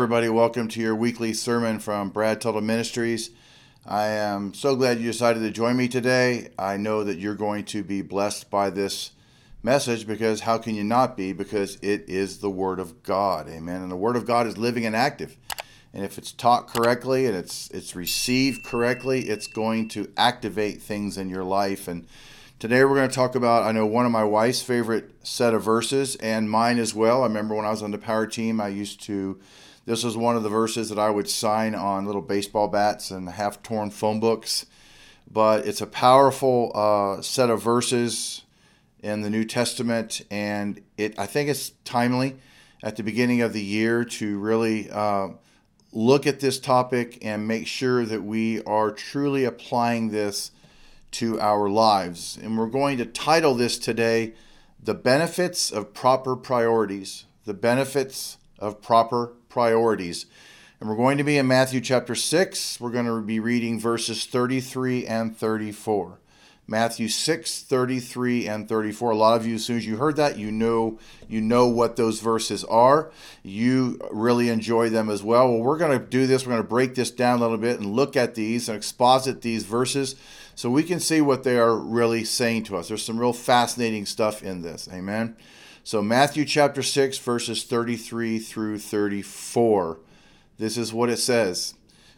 Everybody, 0.00 0.30
welcome 0.30 0.66
to 0.68 0.80
your 0.80 0.96
weekly 0.96 1.34
sermon 1.34 1.78
from 1.78 2.08
Brad 2.08 2.40
Tuttle 2.40 2.62
Ministries. 2.62 3.28
I 3.84 4.06
am 4.06 4.54
so 4.54 4.74
glad 4.74 4.98
you 4.98 5.12
decided 5.12 5.40
to 5.40 5.50
join 5.50 5.76
me 5.76 5.88
today. 5.88 6.48
I 6.58 6.78
know 6.78 7.04
that 7.04 7.18
you're 7.18 7.34
going 7.34 7.66
to 7.66 7.84
be 7.84 8.00
blessed 8.00 8.48
by 8.48 8.70
this 8.70 9.10
message 9.62 10.06
because 10.06 10.40
how 10.40 10.56
can 10.56 10.74
you 10.74 10.84
not 10.84 11.18
be? 11.18 11.34
Because 11.34 11.76
it 11.82 12.08
is 12.08 12.38
the 12.38 12.48
Word 12.48 12.80
of 12.80 13.02
God. 13.02 13.46
Amen. 13.50 13.82
And 13.82 13.92
the 13.92 13.96
Word 13.96 14.16
of 14.16 14.24
God 14.24 14.46
is 14.46 14.56
living 14.56 14.86
and 14.86 14.96
active. 14.96 15.36
And 15.92 16.02
if 16.02 16.16
it's 16.16 16.32
taught 16.32 16.66
correctly 16.66 17.26
and 17.26 17.36
it's 17.36 17.68
it's 17.68 17.94
received 17.94 18.64
correctly, 18.64 19.28
it's 19.28 19.48
going 19.48 19.88
to 19.88 20.10
activate 20.16 20.80
things 20.80 21.18
in 21.18 21.28
your 21.28 21.44
life. 21.44 21.86
And 21.86 22.06
today 22.58 22.86
we're 22.86 22.96
going 22.96 23.10
to 23.10 23.14
talk 23.14 23.34
about 23.34 23.64
I 23.64 23.72
know 23.72 23.84
one 23.84 24.06
of 24.06 24.12
my 24.12 24.24
wife's 24.24 24.62
favorite 24.62 25.10
set 25.26 25.52
of 25.52 25.62
verses 25.62 26.16
and 26.16 26.50
mine 26.50 26.78
as 26.78 26.94
well. 26.94 27.22
I 27.22 27.26
remember 27.26 27.54
when 27.54 27.66
I 27.66 27.70
was 27.70 27.82
on 27.82 27.90
the 27.90 27.98
power 27.98 28.26
team, 28.26 28.62
I 28.62 28.68
used 28.68 29.02
to 29.02 29.38
this 29.86 30.04
is 30.04 30.16
one 30.16 30.36
of 30.36 30.42
the 30.42 30.48
verses 30.48 30.88
that 30.88 30.98
I 30.98 31.10
would 31.10 31.28
sign 31.28 31.74
on 31.74 32.06
little 32.06 32.22
baseball 32.22 32.68
bats 32.68 33.10
and 33.10 33.28
half 33.28 33.62
torn 33.62 33.90
phone 33.90 34.20
books. 34.20 34.66
But 35.30 35.66
it's 35.66 35.80
a 35.80 35.86
powerful 35.86 36.72
uh, 36.74 37.22
set 37.22 37.50
of 37.50 37.62
verses 37.62 38.42
in 39.02 39.22
the 39.22 39.30
New 39.30 39.44
Testament, 39.44 40.22
and 40.30 40.80
it 40.98 41.18
I 41.18 41.26
think 41.26 41.48
it's 41.48 41.70
timely 41.84 42.36
at 42.82 42.96
the 42.96 43.02
beginning 43.02 43.40
of 43.40 43.52
the 43.52 43.62
year 43.62 44.04
to 44.04 44.38
really 44.38 44.90
uh, 44.90 45.28
look 45.92 46.26
at 46.26 46.40
this 46.40 46.58
topic 46.58 47.18
and 47.22 47.46
make 47.46 47.66
sure 47.66 48.04
that 48.04 48.22
we 48.22 48.62
are 48.64 48.90
truly 48.90 49.44
applying 49.44 50.10
this 50.10 50.50
to 51.12 51.40
our 51.40 51.68
lives. 51.68 52.38
And 52.40 52.56
we're 52.56 52.66
going 52.66 52.98
to 52.98 53.06
title 53.06 53.54
this 53.54 53.78
today, 53.78 54.34
The 54.82 54.94
Benefits 54.94 55.70
of 55.70 55.92
Proper 55.92 56.36
Priorities. 56.36 57.24
The 57.44 57.54
Benefits 57.54 58.38
of 58.60 58.82
Proper 58.82 59.32
priorities. 59.48 60.26
And 60.80 60.88
we're 60.88 60.96
going 60.96 61.18
to 61.18 61.24
be 61.24 61.36
in 61.36 61.46
Matthew 61.46 61.80
chapter 61.80 62.14
6. 62.14 62.80
We're 62.80 62.90
going 62.90 63.06
to 63.06 63.20
be 63.20 63.40
reading 63.40 63.78
verses 63.78 64.24
33 64.24 65.06
and 65.06 65.36
34. 65.36 66.18
Matthew 66.70 67.08
6, 67.08 67.62
33 67.62 68.46
and 68.46 68.68
34. 68.68 69.10
A 69.10 69.16
lot 69.16 69.36
of 69.36 69.44
you, 69.44 69.56
as 69.56 69.64
soon 69.64 69.76
as 69.76 69.84
you 69.84 69.96
heard 69.96 70.14
that, 70.16 70.38
you 70.38 70.52
know 70.52 71.00
you 71.28 71.40
know 71.40 71.66
what 71.66 71.96
those 71.96 72.20
verses 72.20 72.62
are. 72.64 73.10
You 73.42 74.00
really 74.12 74.48
enjoy 74.48 74.88
them 74.88 75.10
as 75.10 75.20
well. 75.20 75.48
Well, 75.48 75.62
we're 75.62 75.78
going 75.78 75.98
to 75.98 76.04
do 76.04 76.28
this. 76.28 76.46
We're 76.46 76.52
going 76.52 76.62
to 76.62 76.68
break 76.68 76.94
this 76.94 77.10
down 77.10 77.38
a 77.38 77.42
little 77.42 77.58
bit 77.58 77.80
and 77.80 77.92
look 77.92 78.16
at 78.16 78.36
these 78.36 78.68
and 78.68 78.76
exposit 78.76 79.42
these 79.42 79.64
verses 79.64 80.14
so 80.54 80.70
we 80.70 80.84
can 80.84 81.00
see 81.00 81.20
what 81.20 81.42
they 81.42 81.58
are 81.58 81.76
really 81.76 82.22
saying 82.22 82.64
to 82.64 82.76
us. 82.76 82.86
There's 82.86 83.04
some 83.04 83.18
real 83.18 83.32
fascinating 83.32 84.06
stuff 84.06 84.42
in 84.42 84.62
this. 84.62 84.88
Amen. 84.92 85.36
So, 85.82 86.02
Matthew 86.02 86.44
chapter 86.44 86.82
6, 86.82 87.18
verses 87.18 87.64
33 87.64 88.38
through 88.38 88.78
34. 88.78 89.98
This 90.58 90.76
is 90.76 90.92
what 90.92 91.08
it 91.08 91.16
says 91.16 91.74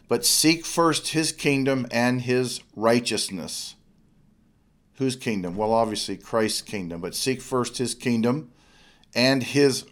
But 0.07 0.25
seek 0.25 0.65
first 0.65 1.09
his 1.09 1.31
kingdom 1.31 1.87
and 1.89 2.21
his 2.21 2.61
righteousness. 2.75 3.75
Whose 4.97 5.15
kingdom? 5.15 5.55
Well, 5.55 5.73
obviously, 5.73 6.17
Christ's 6.17 6.61
kingdom. 6.61 7.01
But 7.01 7.15
seek 7.15 7.41
first 7.41 7.77
his 7.77 7.95
kingdom 7.95 8.51
and 9.15 9.43
his 9.43 9.85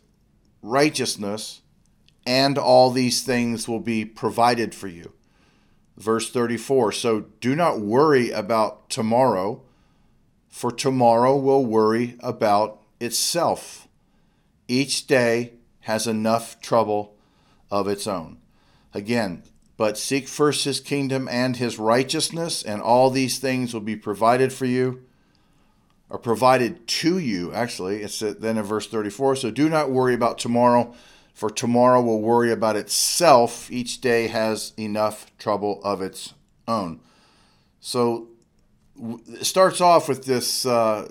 righteousness, 0.61 1.61
and 2.25 2.57
all 2.57 2.91
these 2.91 3.23
things 3.23 3.67
will 3.67 3.79
be 3.79 4.05
provided 4.05 4.75
for 4.75 4.87
you. 4.87 5.13
Verse 5.97 6.29
34 6.29 6.91
So 6.91 7.21
do 7.39 7.55
not 7.55 7.79
worry 7.79 8.31
about 8.31 8.89
tomorrow, 8.89 9.63
for 10.49 10.71
tomorrow 10.71 11.37
will 11.37 11.65
worry 11.65 12.17
about 12.19 12.80
itself. 13.01 13.87
Each 14.67 15.07
day 15.07 15.53
has 15.81 16.07
enough 16.07 16.61
trouble 16.61 17.15
of 17.69 17.87
its 17.87 18.07
own. 18.07 18.37
Again, 18.93 19.43
but 19.77 19.97
seek 19.97 20.27
first 20.27 20.65
his 20.65 20.79
kingdom 20.79 21.27
and 21.27 21.57
his 21.57 21.79
righteousness, 21.79 22.61
and 22.61 22.81
all 22.81 23.09
these 23.09 23.39
things 23.39 23.73
will 23.73 23.81
be 23.81 23.95
provided 23.95 24.53
for 24.53 24.65
you, 24.65 25.03
or 26.09 26.19
provided 26.19 26.87
to 26.87 27.17
you, 27.17 27.51
actually. 27.53 28.03
It's 28.03 28.19
then 28.19 28.57
in 28.57 28.63
verse 28.63 28.87
34. 28.87 29.37
So 29.37 29.49
do 29.49 29.69
not 29.69 29.89
worry 29.89 30.13
about 30.13 30.37
tomorrow, 30.37 30.93
for 31.33 31.49
tomorrow 31.49 32.01
will 32.01 32.21
worry 32.21 32.51
about 32.51 32.75
itself. 32.75 33.71
Each 33.71 33.99
day 33.99 34.27
has 34.27 34.73
enough 34.77 35.31
trouble 35.39 35.81
of 35.83 36.01
its 36.01 36.33
own. 36.67 36.99
So 37.79 38.27
it 39.29 39.45
starts 39.45 39.81
off 39.81 40.07
with 40.07 40.25
this 40.25 40.65
uh, 40.65 41.09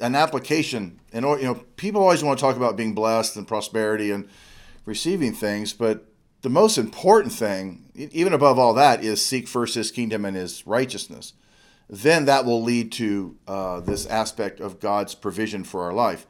an 0.00 0.14
application. 0.14 1.00
And 1.12 1.24
you 1.24 1.42
know, 1.42 1.54
people 1.76 2.00
always 2.00 2.22
want 2.22 2.38
to 2.38 2.42
talk 2.42 2.56
about 2.56 2.76
being 2.76 2.94
blessed 2.94 3.36
and 3.36 3.46
prosperity 3.46 4.10
and 4.10 4.28
receiving 4.84 5.32
things, 5.32 5.72
but 5.72 6.08
the 6.42 6.50
most 6.50 6.78
important 6.78 7.32
thing, 7.32 7.90
even 7.94 8.32
above 8.32 8.58
all 8.58 8.74
that, 8.74 9.02
is 9.02 9.24
seek 9.24 9.48
first 9.48 9.74
His 9.74 9.90
kingdom 9.90 10.24
and 10.24 10.36
His 10.36 10.66
righteousness. 10.66 11.32
Then 11.90 12.26
that 12.26 12.44
will 12.44 12.62
lead 12.62 12.92
to 12.92 13.36
uh, 13.46 13.80
this 13.80 14.06
aspect 14.06 14.60
of 14.60 14.78
God's 14.78 15.14
provision 15.14 15.64
for 15.64 15.82
our 15.82 15.92
life. 15.92 16.26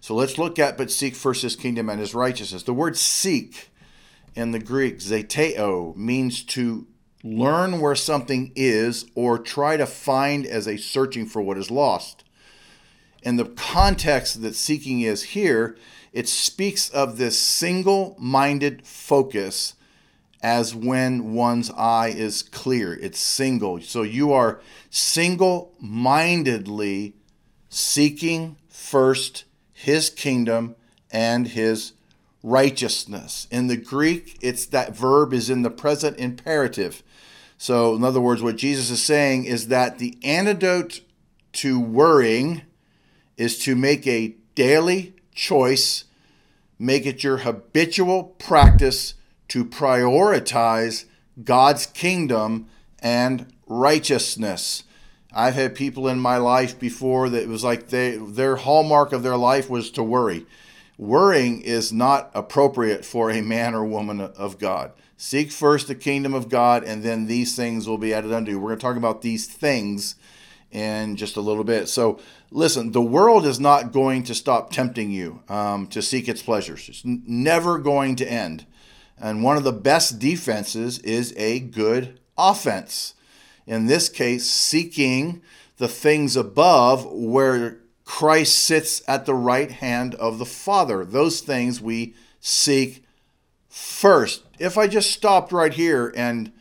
So 0.00 0.14
let's 0.14 0.38
look 0.38 0.58
at, 0.58 0.78
but 0.78 0.90
seek 0.90 1.14
first 1.14 1.42
His 1.42 1.56
kingdom 1.56 1.90
and 1.90 2.00
His 2.00 2.14
righteousness. 2.14 2.62
The 2.62 2.72
word 2.72 2.96
seek 2.96 3.70
in 4.34 4.52
the 4.52 4.58
Greek, 4.58 4.98
zeteo, 4.98 5.94
means 5.94 6.42
to 6.44 6.86
learn 7.22 7.80
where 7.80 7.94
something 7.94 8.52
is 8.56 9.04
or 9.14 9.38
try 9.38 9.76
to 9.76 9.86
find 9.86 10.46
as 10.46 10.66
a 10.66 10.78
searching 10.78 11.26
for 11.26 11.42
what 11.42 11.58
is 11.58 11.70
lost. 11.70 12.24
In 13.22 13.36
the 13.36 13.44
context 13.44 14.42
that 14.42 14.54
seeking 14.54 15.00
is 15.02 15.22
here, 15.22 15.76
it 16.12 16.28
speaks 16.28 16.88
of 16.90 17.16
this 17.16 17.38
single 17.38 18.16
minded 18.18 18.86
focus 18.86 19.74
as 20.42 20.74
when 20.74 21.34
one's 21.34 21.70
eye 21.72 22.08
is 22.08 22.42
clear. 22.42 22.94
It's 22.94 23.18
single. 23.18 23.80
So 23.82 24.02
you 24.02 24.32
are 24.32 24.60
single 24.88 25.74
mindedly 25.78 27.14
seeking 27.68 28.56
first 28.68 29.44
his 29.72 30.10
kingdom 30.10 30.74
and 31.10 31.48
his 31.48 31.92
righteousness. 32.42 33.46
In 33.50 33.66
the 33.66 33.76
Greek, 33.76 34.38
it's 34.40 34.66
that 34.66 34.96
verb 34.96 35.32
is 35.32 35.50
in 35.50 35.62
the 35.62 35.70
present 35.70 36.18
imperative. 36.18 37.02
So, 37.58 37.94
in 37.94 38.04
other 38.04 38.20
words, 38.20 38.42
what 38.42 38.56
Jesus 38.56 38.90
is 38.90 39.02
saying 39.02 39.44
is 39.44 39.68
that 39.68 39.98
the 39.98 40.16
antidote 40.24 41.02
to 41.52 41.78
worrying 41.78 42.62
is 43.40 43.58
to 43.58 43.74
make 43.74 44.06
a 44.06 44.34
daily 44.54 45.14
choice, 45.34 46.04
make 46.78 47.06
it 47.06 47.24
your 47.24 47.38
habitual 47.38 48.22
practice 48.38 49.14
to 49.48 49.64
prioritize 49.64 51.06
God's 51.42 51.86
kingdom 51.86 52.66
and 52.98 53.46
righteousness. 53.66 54.84
I've 55.32 55.54
had 55.54 55.74
people 55.74 56.06
in 56.06 56.20
my 56.20 56.36
life 56.36 56.78
before 56.78 57.30
that 57.30 57.48
was 57.48 57.64
like 57.64 57.88
they 57.88 58.18
their 58.18 58.56
hallmark 58.56 59.10
of 59.14 59.22
their 59.22 59.38
life 59.38 59.70
was 59.70 59.90
to 59.92 60.02
worry. 60.02 60.44
Worrying 60.98 61.62
is 61.62 61.94
not 61.94 62.30
appropriate 62.34 63.06
for 63.06 63.30
a 63.30 63.40
man 63.40 63.74
or 63.74 63.86
woman 63.86 64.20
of 64.20 64.58
God. 64.58 64.92
Seek 65.16 65.50
first 65.50 65.88
the 65.88 65.94
kingdom 65.94 66.34
of 66.34 66.50
God, 66.50 66.84
and 66.84 67.02
then 67.02 67.26
these 67.26 67.56
things 67.56 67.88
will 67.88 67.96
be 67.96 68.12
added 68.12 68.34
unto 68.34 68.50
you. 68.50 68.60
We're 68.60 68.68
going 68.68 68.80
to 68.80 68.82
talk 68.82 68.96
about 68.98 69.22
these 69.22 69.46
things 69.46 70.16
in 70.70 71.16
just 71.16 71.36
a 71.36 71.40
little 71.40 71.64
bit. 71.64 71.88
So, 71.88 72.20
listen, 72.50 72.92
the 72.92 73.02
world 73.02 73.44
is 73.44 73.58
not 73.58 73.92
going 73.92 74.22
to 74.24 74.34
stop 74.34 74.70
tempting 74.72 75.10
you 75.10 75.42
um, 75.48 75.86
to 75.88 76.00
seek 76.00 76.28
its 76.28 76.42
pleasures. 76.42 76.88
It's 76.88 77.04
n- 77.04 77.22
never 77.26 77.78
going 77.78 78.16
to 78.16 78.30
end. 78.30 78.66
And 79.18 79.42
one 79.42 79.56
of 79.56 79.64
the 79.64 79.72
best 79.72 80.18
defenses 80.18 80.98
is 81.00 81.34
a 81.36 81.60
good 81.60 82.18
offense. 82.38 83.14
In 83.66 83.86
this 83.86 84.08
case, 84.08 84.46
seeking 84.46 85.42
the 85.76 85.88
things 85.88 86.36
above 86.36 87.06
where 87.10 87.78
Christ 88.04 88.58
sits 88.64 89.02
at 89.06 89.26
the 89.26 89.34
right 89.34 89.70
hand 89.70 90.14
of 90.16 90.38
the 90.38 90.46
Father. 90.46 91.04
Those 91.04 91.40
things 91.40 91.80
we 91.80 92.14
seek 92.40 93.04
first. 93.68 94.42
If 94.58 94.76
I 94.76 94.88
just 94.88 95.10
stopped 95.10 95.52
right 95.52 95.72
here 95.72 96.12
and 96.16 96.52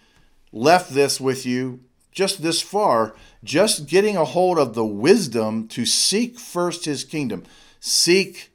left 0.52 0.94
this 0.94 1.20
with 1.20 1.46
you 1.46 1.80
just 2.12 2.42
this 2.42 2.62
far, 2.62 3.16
just 3.44 3.88
getting 3.88 4.18
a 4.18 4.26
hold 4.26 4.60
of 4.60 4.74
the 4.74 4.86
wisdom 4.86 5.68
to 5.70 5.86
seek 5.86 6.38
first 6.40 6.86
his 6.86 7.04
kingdom. 7.04 7.44
Seek 7.80 8.52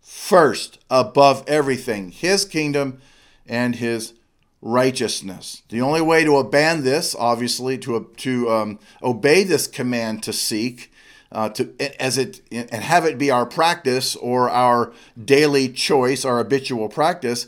first 0.00 0.78
above 0.90 1.44
everything 1.46 2.10
his 2.10 2.44
kingdom 2.44 3.00
and 3.46 3.76
his 3.76 4.14
righteousness. 4.60 5.62
The 5.68 5.80
only 5.80 6.02
way 6.02 6.24
to 6.24 6.36
abandon 6.36 6.84
this, 6.84 7.14
obviously, 7.18 7.78
to 7.78 8.10
to 8.18 8.50
um, 8.50 8.78
obey 9.02 9.44
this 9.44 9.66
command 9.66 10.22
to 10.24 10.32
seek, 10.32 10.92
uh, 11.32 11.48
to 11.50 11.74
as 12.00 12.18
it 12.18 12.42
and 12.50 12.82
have 12.82 13.04
it 13.04 13.18
be 13.18 13.30
our 13.30 13.46
practice 13.46 14.16
or 14.16 14.50
our 14.50 14.92
daily 15.22 15.68
choice, 15.68 16.24
our 16.24 16.38
habitual 16.38 16.88
practice. 16.88 17.46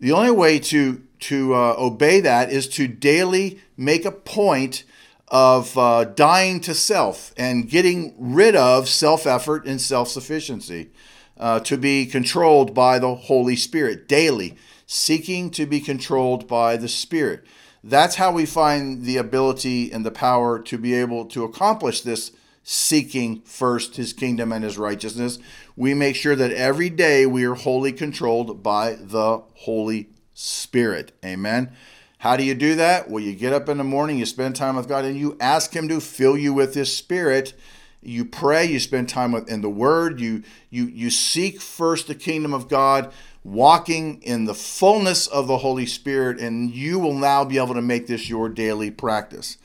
The 0.00 0.12
only 0.12 0.32
way 0.32 0.58
to 0.58 1.02
to 1.20 1.54
uh, 1.54 1.74
obey 1.78 2.20
that 2.20 2.50
is 2.50 2.66
to 2.68 2.88
daily 2.88 3.60
make 3.76 4.04
a 4.04 4.12
point 4.12 4.84
of 5.30 5.78
uh, 5.78 6.04
dying 6.04 6.60
to 6.60 6.74
self 6.74 7.32
and 7.36 7.68
getting 7.68 8.14
rid 8.18 8.56
of 8.56 8.88
self 8.88 9.26
effort 9.26 9.66
and 9.66 9.80
self 9.80 10.08
sufficiency, 10.08 10.90
uh, 11.38 11.60
to 11.60 11.76
be 11.76 12.06
controlled 12.06 12.74
by 12.74 12.98
the 12.98 13.14
Holy 13.14 13.56
Spirit 13.56 14.06
daily. 14.08 14.56
seeking 14.86 15.50
to 15.52 15.66
be 15.66 15.78
controlled 15.78 16.48
by 16.48 16.76
the 16.76 16.88
Spirit. 16.88 17.44
That's 17.84 18.16
how 18.16 18.32
we 18.32 18.44
find 18.44 19.04
the 19.04 19.18
ability 19.18 19.92
and 19.92 20.04
the 20.04 20.10
power 20.10 20.58
to 20.58 20.76
be 20.76 20.94
able 20.94 21.26
to 21.26 21.44
accomplish 21.44 22.00
this 22.00 22.32
seeking 22.64 23.40
first 23.42 23.96
his 23.96 24.12
kingdom 24.12 24.52
and 24.52 24.64
his 24.64 24.76
righteousness. 24.76 25.38
We 25.76 25.94
make 25.94 26.16
sure 26.16 26.34
that 26.34 26.50
every 26.50 26.90
day 26.90 27.24
we 27.24 27.44
are 27.44 27.54
wholly 27.54 27.92
controlled 27.92 28.62
by 28.64 28.96
the 29.00 29.42
Holy 29.54 30.08
Spirit. 30.34 31.12
Amen. 31.24 31.70
How 32.20 32.36
do 32.36 32.44
you 32.44 32.54
do 32.54 32.74
that? 32.74 33.08
Well, 33.08 33.24
you 33.24 33.34
get 33.34 33.54
up 33.54 33.70
in 33.70 33.78
the 33.78 33.84
morning, 33.84 34.18
you 34.18 34.26
spend 34.26 34.54
time 34.54 34.76
with 34.76 34.86
God, 34.86 35.06
and 35.06 35.16
you 35.18 35.38
ask 35.40 35.74
Him 35.74 35.88
to 35.88 36.00
fill 36.00 36.36
you 36.36 36.52
with 36.52 36.74
His 36.74 36.94
Spirit. 36.94 37.54
You 38.02 38.26
pray, 38.26 38.66
you 38.66 38.78
spend 38.78 39.08
time 39.08 39.32
with, 39.32 39.48
in 39.48 39.62
the 39.62 39.70
Word, 39.70 40.20
you, 40.20 40.42
you, 40.68 40.84
you 40.84 41.08
seek 41.08 41.62
first 41.62 42.08
the 42.08 42.14
kingdom 42.14 42.52
of 42.52 42.68
God, 42.68 43.10
walking 43.42 44.20
in 44.20 44.44
the 44.44 44.54
fullness 44.54 45.28
of 45.28 45.46
the 45.46 45.56
Holy 45.56 45.86
Spirit, 45.86 46.38
and 46.38 46.70
you 46.70 46.98
will 46.98 47.14
now 47.14 47.42
be 47.42 47.56
able 47.56 47.72
to 47.72 47.80
make 47.80 48.06
this 48.06 48.28
your 48.28 48.50
daily 48.50 48.90
practice. 48.90 49.56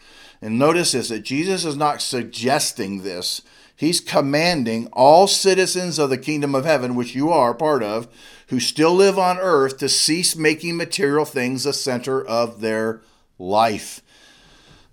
And 0.42 0.58
notice 0.58 0.94
this 0.94 1.10
that 1.10 1.24
Jesus 1.24 1.66
is 1.66 1.75
not 1.75 2.01
suggesting 2.01 3.04
this, 3.04 3.42
He's 3.75 4.00
commanding 4.00 4.88
all 4.94 5.28
citizens 5.28 6.00
of 6.00 6.10
the 6.10 6.18
kingdom 6.18 6.56
of 6.56 6.63
heaven, 6.63 6.96
which 6.96 7.16
you 7.16 7.31
are 7.31 7.54
part 7.54 7.84
of, 7.84 8.08
who 8.48 8.60
still 8.60 8.94
live 8.94 9.18
on 9.18 9.38
earth, 9.38 9.78
to 9.80 9.90
cease 9.90 10.36
making 10.36 10.78
material 10.78 11.26
things 11.26 11.64
the 11.64 11.74
center 11.74 12.24
of 12.24 12.62
their 12.62 13.02
life. 13.40 14.02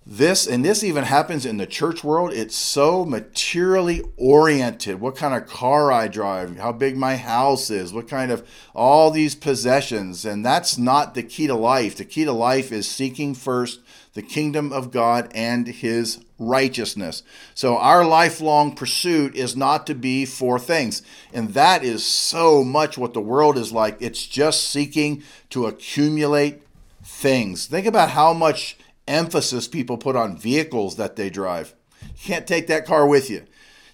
This, 0.05 0.49
and 0.49 0.65
this 0.65 0.83
even 0.83 1.05
happens 1.05 1.47
in 1.47 1.59
the 1.59 1.67
church 1.67 2.03
world, 2.03 2.33
it's 2.33 2.57
so 2.57 3.05
materially 3.05 4.03
oriented. 4.17 5.01
What 5.01 5.15
kind 5.15 5.33
of 5.33 5.49
car 5.49 5.93
I 5.93 6.09
drive, 6.09 6.57
how 6.59 6.73
big 6.73 6.97
my 6.97 7.17
house 7.17 7.71
is, 7.71 7.93
what 7.93 8.09
kind 8.09 8.33
of 8.33 8.47
all 8.75 9.13
these 9.13 9.37
possessions. 9.37 10.25
And 10.25 10.45
that's 10.45 10.77
not 10.77 11.15
the 11.15 11.23
key 11.23 11.47
to 11.47 11.55
life. 11.55 11.97
The 11.97 12.05
key 12.05 12.25
to 12.25 12.33
life 12.33 12.73
is 12.73 12.91
seeking 12.91 13.35
first 13.35 13.81
the 14.15 14.23
kingdom 14.23 14.73
of 14.73 14.91
God 14.91 15.31
and 15.35 15.69
his 15.69 16.19
righteousness. 16.49 17.23
So 17.55 17.77
our 17.79 18.05
lifelong 18.05 18.75
pursuit 18.75 19.35
is 19.35 19.57
not 19.57 19.87
to 19.87 19.95
be 19.95 20.25
for 20.25 20.59
things. 20.59 21.03
And 21.33 21.55
that 21.55 21.85
is 21.85 22.05
so 22.05 22.63
much 22.65 22.99
what 22.99 23.15
the 23.15 23.21
world 23.21 23.57
is 23.57 23.73
like. 23.73 23.97
It's 24.01 24.27
just 24.27 24.69
seeking 24.71 25.23
to 25.51 25.67
accumulate 25.67 26.63
things. 27.03 27.67
Think 27.67 27.87
about 27.87 28.11
how 28.11 28.33
much 28.33 28.77
emphasis 29.09 29.69
people 29.69 29.97
put 29.97 30.17
on 30.17 30.37
vehicles 30.37 30.97
that 30.97 31.17
they 31.17 31.31
drive. 31.31 31.75
You 32.03 32.09
can't 32.21 32.47
take 32.47 32.67
that 32.69 32.87
car 32.87 33.07
with 33.07 33.31
you. 33.31 33.45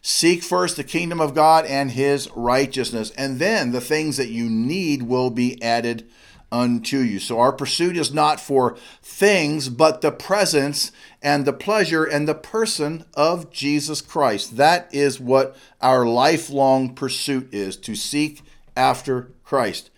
Seek 0.01 0.43
first 0.43 0.77
the 0.77 0.85
kingdom 0.85 1.21
of 1.21 1.35
God 1.35 1.67
and 1.67 1.91
his 1.91 2.31
righteousness, 2.35 3.11
and 3.11 3.39
then 3.39 3.73
the 3.73 3.81
things 3.81 4.17
that 4.17 4.31
you 4.31 4.49
need 4.49 5.03
will 5.03 5.31
be 5.31 5.61
added 5.63 6.09
unto 6.51 6.99
you. 6.99 7.19
So 7.19 7.39
our 7.39 7.53
pursuit 7.53 7.97
is 7.97 8.13
not 8.13 8.41
for 8.41 8.77
things, 9.03 9.69
but 9.69 10.01
the 10.01 10.13
presence 10.13 10.93
and 11.23 11.45
the 11.45 11.53
pleasure 11.53 12.05
and 12.05 12.27
the 12.27 12.35
person 12.35 13.05
of 13.15 13.51
Jesus 13.51 14.01
Christ. 14.01 14.57
That 14.57 14.89
is 14.93 15.21
what 15.21 15.57
our 15.81 16.07
lifelong 16.07 16.95
pursuit 16.95 17.53
is 17.53 17.77
to 17.79 17.95
seek 17.95 18.43
after 18.77 19.33
Christ. 19.45 19.91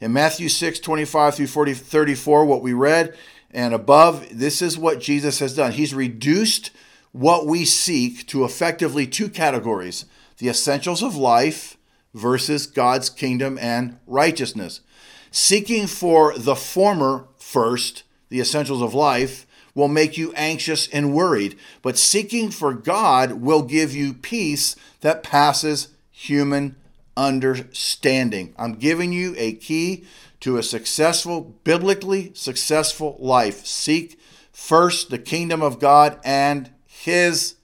In 0.00 0.12
Matthew 0.12 0.48
6 0.48 0.80
25 0.80 1.36
through 1.36 1.46
40, 1.46 1.74
34, 1.74 2.44
what 2.44 2.62
we 2.62 2.72
read 2.72 3.16
and 3.50 3.72
above, 3.72 4.26
this 4.36 4.60
is 4.60 4.76
what 4.76 5.00
Jesus 5.00 5.38
has 5.38 5.54
done. 5.54 5.72
He's 5.72 5.94
reduced 5.94 6.70
what 7.12 7.46
we 7.46 7.64
seek 7.64 8.26
to 8.26 8.44
effectively 8.44 9.06
two 9.06 9.28
categories 9.28 10.04
the 10.38 10.48
essentials 10.48 11.00
of 11.00 11.14
life 11.14 11.76
versus 12.12 12.66
God's 12.66 13.08
kingdom 13.08 13.56
and 13.60 13.98
righteousness. 14.06 14.80
Seeking 15.30 15.86
for 15.86 16.36
the 16.38 16.54
former 16.54 17.26
first, 17.38 18.04
the 18.28 18.40
essentials 18.40 18.82
of 18.82 18.94
life, 18.94 19.46
will 19.74 19.88
make 19.88 20.16
you 20.16 20.32
anxious 20.34 20.86
and 20.88 21.12
worried, 21.12 21.58
but 21.82 21.98
seeking 21.98 22.50
for 22.50 22.72
God 22.72 23.32
will 23.32 23.62
give 23.62 23.92
you 23.94 24.14
peace 24.14 24.76
that 25.00 25.22
passes 25.22 25.88
human 26.10 26.76
understanding. 27.16 28.54
I'm 28.56 28.74
giving 28.74 29.12
you 29.12 29.34
a 29.36 29.52
key 29.52 30.04
to 30.40 30.58
a 30.58 30.62
successful, 30.62 31.54
biblically 31.64 32.32
successful 32.34 33.16
life. 33.18 33.66
Seek 33.66 34.18
first 34.52 35.10
the 35.10 35.18
kingdom 35.18 35.62
of 35.62 35.80
God 35.80 36.18
and 36.24 36.70
his 36.86 37.56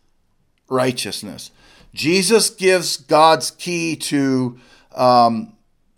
righteousness. 0.69 1.51
Jesus 1.95 2.51
gives 2.51 2.97
God's 2.97 3.51
key 3.51 3.97
to 3.97 4.59
um, 4.95 5.53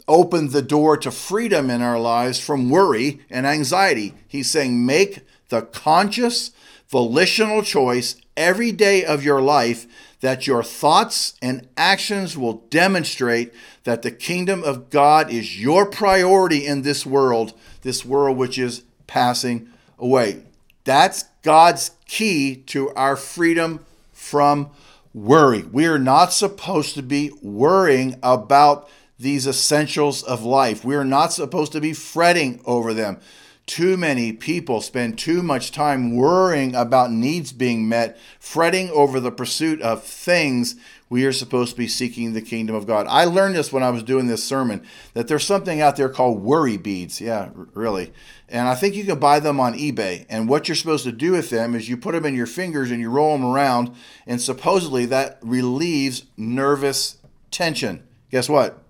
opened 0.09 0.51
the 0.51 0.63
door 0.63 0.97
to 0.99 1.11
freedom 1.11 1.71
in 1.71 1.83
our 1.83 1.99
lives 1.99 2.39
from 2.39 2.71
worry 2.71 3.21
and 3.31 3.47
anxiety. 3.47 4.15
He's 4.27 4.51
saying, 4.51 4.85
make 4.85 5.21
the 5.49 5.63
conscious, 5.63 6.51
volitional 6.89 7.63
choice 7.63 8.17
every 8.37 8.73
day 8.73 9.05
of 9.05 9.25
your 9.25 9.41
life 9.41 9.87
that 10.21 10.47
your 10.47 10.63
thoughts 10.63 11.35
and 11.43 11.69
actions 11.77 12.39
will 12.39 12.65
demonstrate 12.71 13.53
that 13.85 14.03
the 14.03 14.11
kingdom 14.11 14.63
of 14.63 14.89
God 14.89 15.31
is 15.31 15.61
your 15.61 15.85
priority 15.85 16.65
in 16.65 16.83
this 16.83 17.05
world, 17.05 17.53
this 17.83 18.05
world 18.05 18.37
which 18.37 18.57
is 18.57 18.85
passing 19.07 19.69
away. 19.99 20.43
That's 20.85 21.25
God's 21.43 21.91
key 22.07 22.57
to 22.67 22.91
our 22.91 23.17
freedom 23.17 23.85
from 24.13 24.71
worry. 25.13 25.63
We 25.65 25.87
are 25.87 25.99
not 25.99 26.33
supposed 26.33 26.95
to 26.95 27.03
be 27.03 27.33
worrying 27.43 28.17
about 28.23 28.89
these 29.23 29.47
essentials 29.47 30.23
of 30.23 30.45
life. 30.45 30.85
We 30.85 30.97
are 30.97 31.05
not 31.05 31.33
supposed 31.33 31.73
to 31.73 31.81
be 31.81 31.93
fretting 31.93 32.61
over 32.67 32.93
them. 32.93 33.21
Too 33.65 33.97
many 33.97 34.33
people 34.33 34.81
spend 34.81 35.19
too 35.19 35.41
much 35.41 35.71
time 35.71 36.17
worrying 36.17 36.75
about 36.75 37.13
needs 37.13 37.53
being 37.53 37.89
met, 37.89 38.19
fretting 38.41 38.91
over 38.91 39.20
the 39.20 39.31
pursuit 39.31 39.81
of 39.81 40.03
things. 40.03 40.75
We 41.08 41.25
are 41.27 41.32
supposed 41.32 41.73
to 41.73 41.79
be 41.79 41.87
seeking 41.87 42.32
the 42.32 42.43
kingdom 42.43 42.75
of 42.75 42.89
God. 42.89 43.06
I 43.08 43.25
learned 43.25 43.55
this 43.55 43.73
when 43.73 43.85
I 43.85 43.91
was 43.91 44.03
doing 44.03 44.27
this 44.27 44.43
sermon 44.43 44.85
that 45.15 45.29
there's 45.29 45.46
something 45.46 45.81
out 45.81 45.94
there 45.94 46.08
called 46.08 46.43
worry 46.43 46.77
beads. 46.77 47.20
Yeah, 47.20 47.51
really. 47.55 48.13
And 48.49 48.67
I 48.67 48.75
think 48.75 48.96
you 48.96 49.05
can 49.05 49.20
buy 49.20 49.39
them 49.39 49.61
on 49.61 49.75
eBay. 49.75 50.27
And 50.29 50.49
what 50.49 50.67
you're 50.67 50.75
supposed 50.75 51.05
to 51.05 51.13
do 51.13 51.32
with 51.32 51.51
them 51.51 51.77
is 51.77 51.89
you 51.89 51.96
put 51.96 52.13
them 52.13 52.27
in 52.27 52.35
your 52.35 52.46
fingers 52.46 52.91
and 52.91 53.01
you 53.01 53.11
roll 53.11 53.37
them 53.37 53.46
around, 53.46 53.94
and 54.27 54.41
supposedly 54.41 55.06
that 55.06 55.39
relieves 55.41 56.25
nervous 56.37 57.19
tension. 57.53 58.03
Guess 58.31 58.49
what? 58.49 58.81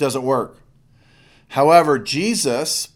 Doesn't 0.00 0.22
work. 0.22 0.58
However, 1.48 1.98
Jesus 1.98 2.88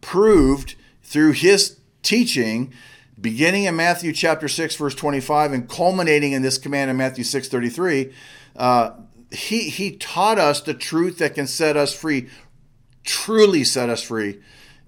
proved 0.00 0.76
through 1.02 1.32
his 1.32 1.78
teaching, 2.02 2.72
beginning 3.20 3.64
in 3.64 3.74
Matthew 3.74 4.12
chapter 4.12 4.46
6, 4.46 4.76
verse 4.76 4.94
25, 4.94 5.52
and 5.52 5.68
culminating 5.68 6.32
in 6.32 6.42
this 6.42 6.58
command 6.58 6.90
in 6.90 6.96
Matthew 6.96 7.24
6, 7.24 7.48
33, 7.48 8.12
uh, 8.56 8.90
he, 9.32 9.70
he 9.70 9.92
taught 9.92 10.38
us 10.38 10.60
the 10.60 10.74
truth 10.74 11.18
that 11.18 11.34
can 11.34 11.46
set 11.46 11.76
us 11.76 11.94
free, 11.94 12.28
truly 13.04 13.64
set 13.64 13.88
us 13.88 14.02
free, 14.02 14.40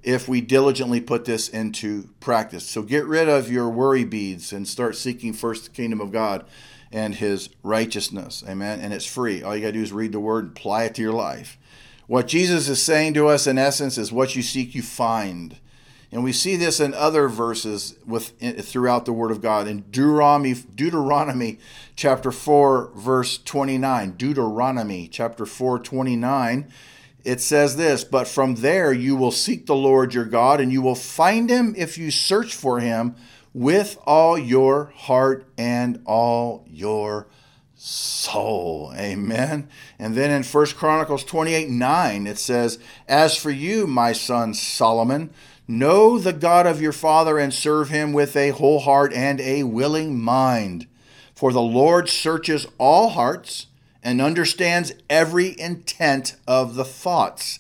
if 0.02 0.28
we 0.28 0.40
diligently 0.40 1.00
put 1.00 1.24
this 1.24 1.48
into 1.48 2.08
practice. 2.18 2.68
So 2.68 2.82
get 2.82 3.06
rid 3.06 3.28
of 3.28 3.50
your 3.50 3.68
worry 3.68 4.04
beads 4.04 4.52
and 4.52 4.66
start 4.66 4.96
seeking 4.96 5.32
first 5.32 5.64
the 5.64 5.70
kingdom 5.70 6.00
of 6.00 6.10
God 6.10 6.44
and 6.90 7.14
his 7.14 7.50
righteousness. 7.62 8.42
Amen. 8.46 8.80
And 8.80 8.92
it's 8.92 9.06
free. 9.06 9.42
All 9.42 9.54
you 9.54 9.62
got 9.62 9.68
to 9.68 9.72
do 9.72 9.82
is 9.82 9.92
read 9.92 10.12
the 10.12 10.20
word 10.20 10.44
and 10.44 10.56
apply 10.56 10.84
it 10.84 10.94
to 10.96 11.02
your 11.02 11.12
life. 11.12 11.56
What 12.12 12.28
Jesus 12.28 12.68
is 12.68 12.82
saying 12.82 13.14
to 13.14 13.28
us, 13.28 13.46
in 13.46 13.56
essence, 13.56 13.96
is 13.96 14.12
what 14.12 14.36
you 14.36 14.42
seek, 14.42 14.74
you 14.74 14.82
find. 14.82 15.56
And 16.12 16.22
we 16.22 16.30
see 16.30 16.56
this 16.56 16.78
in 16.78 16.92
other 16.92 17.26
verses 17.26 17.94
with 18.06 18.38
throughout 18.66 19.06
the 19.06 19.14
Word 19.14 19.30
of 19.30 19.40
God. 19.40 19.66
In 19.66 19.80
Deuteronomy, 19.90 20.52
Deuteronomy 20.52 21.58
chapter 21.96 22.30
4, 22.30 22.90
verse 22.94 23.38
29. 23.38 24.10
Deuteronomy 24.18 25.08
chapter 25.08 25.46
4, 25.46 25.78
29. 25.78 26.70
It 27.24 27.40
says 27.40 27.78
this, 27.78 28.04
but 28.04 28.28
from 28.28 28.56
there 28.56 28.92
you 28.92 29.16
will 29.16 29.32
seek 29.32 29.64
the 29.64 29.74
Lord 29.74 30.12
your 30.12 30.26
God, 30.26 30.60
and 30.60 30.70
you 30.70 30.82
will 30.82 30.94
find 30.94 31.48
him 31.48 31.74
if 31.78 31.96
you 31.96 32.10
search 32.10 32.54
for 32.54 32.80
him 32.80 33.16
with 33.54 33.96
all 34.04 34.36
your 34.36 34.92
heart 34.94 35.46
and 35.56 36.02
all 36.04 36.66
your 36.68 37.26
soul. 37.82 38.92
Amen. 38.96 39.68
And 39.98 40.14
then 40.14 40.30
in 40.30 40.44
First 40.44 40.76
Chronicles 40.76 41.24
28 41.24 41.68
9, 41.68 42.26
it 42.28 42.38
says, 42.38 42.78
As 43.08 43.36
for 43.36 43.50
you, 43.50 43.88
my 43.88 44.12
son 44.12 44.54
Solomon, 44.54 45.30
know 45.66 46.18
the 46.18 46.32
God 46.32 46.66
of 46.66 46.80
your 46.80 46.92
father 46.92 47.38
and 47.38 47.52
serve 47.52 47.88
him 47.88 48.12
with 48.12 48.36
a 48.36 48.50
whole 48.50 48.80
heart 48.80 49.12
and 49.12 49.40
a 49.40 49.64
willing 49.64 50.20
mind. 50.20 50.86
For 51.34 51.52
the 51.52 51.60
Lord 51.60 52.08
searches 52.08 52.68
all 52.78 53.10
hearts 53.10 53.66
and 54.00 54.20
understands 54.20 54.92
every 55.10 55.58
intent 55.58 56.36
of 56.46 56.76
the 56.76 56.84
thoughts. 56.84 57.58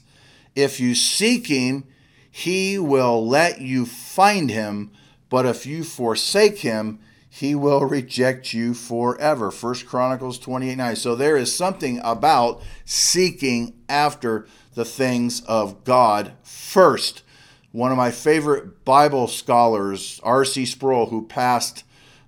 If 0.54 0.78
you 0.78 0.94
seek 0.94 1.48
him, 1.48 1.84
he 2.30 2.78
will 2.78 3.26
let 3.26 3.60
you 3.60 3.86
find 3.86 4.50
him, 4.50 4.92
but 5.28 5.46
if 5.46 5.66
you 5.66 5.82
forsake 5.82 6.58
him, 6.58 7.00
he 7.34 7.54
will 7.54 7.86
reject 7.86 8.52
you 8.52 8.74
forever. 8.74 9.50
First 9.50 9.86
Chronicles 9.86 10.38
28 10.38 10.76
9. 10.76 10.96
So 10.96 11.14
there 11.14 11.34
is 11.34 11.50
something 11.50 11.98
about 12.04 12.60
seeking 12.84 13.72
after 13.88 14.46
the 14.74 14.84
things 14.84 15.40
of 15.44 15.82
God 15.82 16.32
first. 16.42 17.22
One 17.70 17.90
of 17.90 17.96
my 17.96 18.10
favorite 18.10 18.84
Bible 18.84 19.28
scholars, 19.28 20.20
R.C. 20.22 20.66
Sproul, 20.66 21.06
who 21.06 21.26
passed 21.26 21.84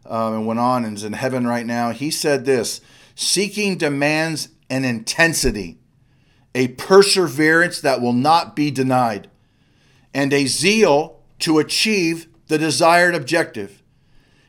um, 0.07 0.33
and 0.33 0.47
went 0.47 0.59
on 0.59 0.87
and 0.87 0.97
is 0.97 1.05
in 1.05 1.13
heaven 1.13 1.47
right 1.47 1.67
now, 1.67 1.91
he 1.91 2.11
said 2.11 2.47
this 2.47 2.81
Seeking 3.15 3.77
demands 3.77 4.49
an 4.71 4.87
intensity, 4.87 5.77
a 6.55 6.69
perseverance 6.69 7.79
that 7.83 8.01
will 8.01 8.15
not 8.15 8.57
be 8.57 8.71
denied, 8.71 9.29
and 10.15 10.33
a 10.33 10.47
zeal 10.47 11.21
to 11.41 11.59
achieve 11.59 12.27
the 12.49 12.57
desired 12.57 13.15
objective. 13.15 13.83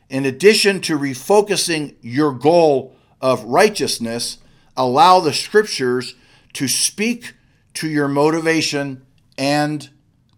In 0.08 0.24
addition 0.24 0.80
to 0.82 0.98
refocusing 0.98 1.94
your 2.00 2.32
goal 2.32 2.94
of 3.20 3.44
righteousness, 3.44 4.38
allow 4.76 5.20
the 5.20 5.32
scriptures 5.32 6.14
to 6.52 6.68
speak 6.68 7.34
to 7.74 7.88
your 7.88 8.08
motivation 8.08 9.04
and 9.36 9.90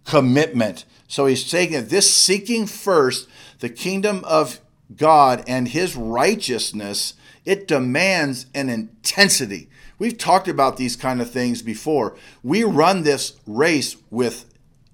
commitment. 0.05 0.85
So 1.07 1.27
he's 1.27 1.45
saying 1.45 1.73
that 1.73 1.91
this 1.91 2.13
seeking 2.13 2.67
first 2.67 3.29
the 3.61 3.69
kingdom 3.69 4.25
of 4.25 4.61
God 4.97 5.45
and 5.47 5.69
his 5.69 5.97
righteousness, 5.97 7.15
it 7.45 7.69
demands 7.69 8.47
an 8.55 8.69
intensity. 8.69 9.69
We've 9.99 10.17
talked 10.17 10.49
about 10.49 10.77
these 10.77 10.97
kind 10.97 11.21
of 11.21 11.31
things 11.31 11.61
before. 11.61 12.17
We 12.43 12.65
run 12.65 13.03
this 13.03 13.37
race 13.47 13.97
with 14.11 14.47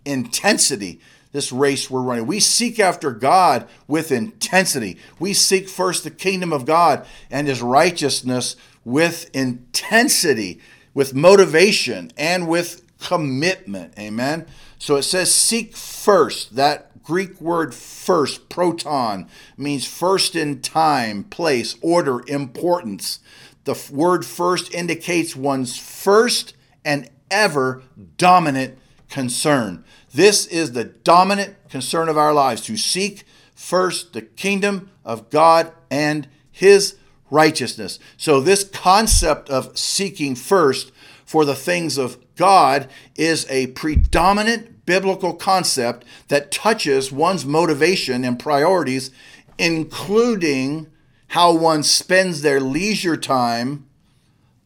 intensity. 0.05 1.01
This 1.35 1.51
race 1.51 1.91
we're 1.91 2.01
running. 2.01 2.29
We 2.29 2.39
seek 2.39 2.79
after 2.79 3.11
God 3.11 3.67
with 3.89 4.13
intensity. 4.13 4.99
We 5.19 5.35
seek 5.35 5.69
first 5.69 6.05
the 6.05 6.13
kingdom 6.13 6.53
of 6.53 6.65
God 6.65 7.05
and 7.29 7.49
his 7.49 7.61
righteousness 7.61 8.55
with 8.85 9.35
intensity, 9.35 10.61
with 10.95 11.13
motivation, 11.13 12.13
and 12.17 12.47
with 12.47 12.83
commitment. 13.01 13.99
Amen. 13.99 14.47
So 14.79 14.95
it 14.95 15.03
says, 15.03 15.35
seek 15.35 15.75
first. 15.75 16.55
That 16.55 17.03
Greek 17.03 17.41
word 17.41 17.75
first, 17.75 18.49
proton, 18.49 19.29
means 19.57 19.85
first 19.85 20.37
in 20.37 20.61
time, 20.61 21.25
place, 21.25 21.75
order, 21.83 22.23
importance. 22.29 23.19
The 23.65 23.77
word 23.91 24.25
first 24.25 24.73
indicates 24.73 25.35
one's 25.35 25.77
first 25.77 26.55
and 26.85 27.11
ever 27.29 27.83
dominant 28.19 28.79
concern. 29.09 29.85
This 30.15 30.47
is 30.47 30.73
the 30.73 30.85
dominant 30.85 31.57
concern 31.69 32.09
of 32.09 32.17
our 32.17 32.33
lives 32.33 32.63
to 32.63 32.77
seek 32.77 33.25
first 33.53 34.13
the 34.13 34.23
kingdom 34.23 34.91
of 35.05 35.29
God 35.29 35.73
and 35.91 36.29
his 36.53 36.97
righteousness. 37.31 37.99
So, 38.17 38.41
this 38.41 38.63
concept 38.63 39.51
of 39.51 39.77
seeking 39.77 40.37
first 40.37 40.93
for 41.25 41.45
the 41.45 41.57
things 41.57 41.99
of 41.99 42.19
God 42.37 42.89
is 43.17 43.45
a 43.51 43.69
predominant 43.69 44.87
biblical 44.87 45.35
concept 45.35 46.05
that 46.29 46.53
touches 46.53 47.11
one's 47.11 47.45
motivation 47.45 48.25
and 48.25 48.39
priorities, 48.39 49.11
including 49.59 50.87
how 51.29 51.53
one 51.53 51.83
spends 51.83 52.43
their 52.43 52.61
leisure 52.61 53.17
time, 53.17 53.87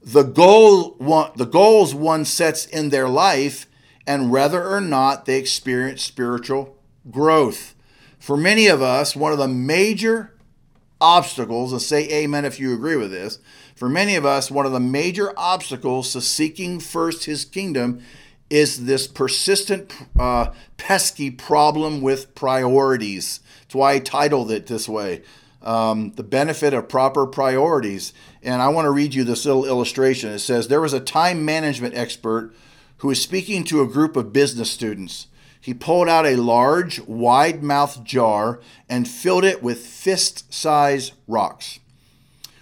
the 0.02 0.24
goal 0.24 0.96
the 1.36 1.46
goals 1.46 1.94
one 1.94 2.24
sets 2.24 2.66
in 2.66 2.90
their 2.90 3.08
life, 3.08 3.66
and 4.08 4.30
whether 4.30 4.66
or 4.66 4.80
not 4.80 5.26
they 5.26 5.38
experience 5.38 6.02
spiritual 6.02 6.78
growth. 7.10 7.74
For 8.18 8.38
many 8.38 8.66
of 8.66 8.80
us, 8.80 9.14
one 9.14 9.32
of 9.32 9.38
the 9.38 9.46
major 9.46 10.34
obstacles, 10.98 11.72
and 11.72 11.82
say 11.82 12.08
amen 12.08 12.46
if 12.46 12.58
you 12.58 12.72
agree 12.72 12.96
with 12.96 13.10
this, 13.10 13.38
for 13.76 13.86
many 13.86 14.16
of 14.16 14.24
us, 14.24 14.50
one 14.50 14.64
of 14.64 14.72
the 14.72 14.80
major 14.80 15.34
obstacles 15.36 16.14
to 16.14 16.22
seeking 16.22 16.80
first 16.80 17.26
his 17.26 17.44
kingdom 17.44 18.00
is 18.48 18.86
this 18.86 19.06
persistent, 19.06 19.92
uh, 20.18 20.52
pesky 20.78 21.30
problem 21.30 22.00
with 22.00 22.34
priorities. 22.34 23.40
That's 23.60 23.74
why 23.74 23.92
I 23.92 23.98
titled 23.98 24.50
it 24.50 24.68
this 24.68 24.88
way 24.88 25.22
um, 25.60 26.12
The 26.12 26.22
Benefit 26.22 26.72
of 26.72 26.88
Proper 26.88 27.26
Priorities. 27.26 28.14
And 28.42 28.62
I 28.62 28.68
want 28.68 28.86
to 28.86 28.90
read 28.90 29.12
you 29.12 29.22
this 29.22 29.44
little 29.44 29.66
illustration. 29.66 30.30
It 30.30 30.38
says 30.38 30.68
There 30.68 30.80
was 30.80 30.94
a 30.94 31.00
time 31.00 31.44
management 31.44 31.94
expert 31.94 32.54
who 32.98 33.08
was 33.08 33.20
speaking 33.22 33.64
to 33.64 33.82
a 33.82 33.88
group 33.88 34.16
of 34.16 34.32
business 34.32 34.70
students. 34.70 35.28
He 35.60 35.74
pulled 35.74 36.08
out 36.08 36.26
a 36.26 36.36
large, 36.36 37.00
wide 37.00 37.62
mouthed 37.62 38.04
jar 38.04 38.60
and 38.88 39.08
filled 39.08 39.44
it 39.44 39.62
with 39.62 39.78
fist 39.78 40.52
size 40.52 41.12
rocks. 41.26 41.80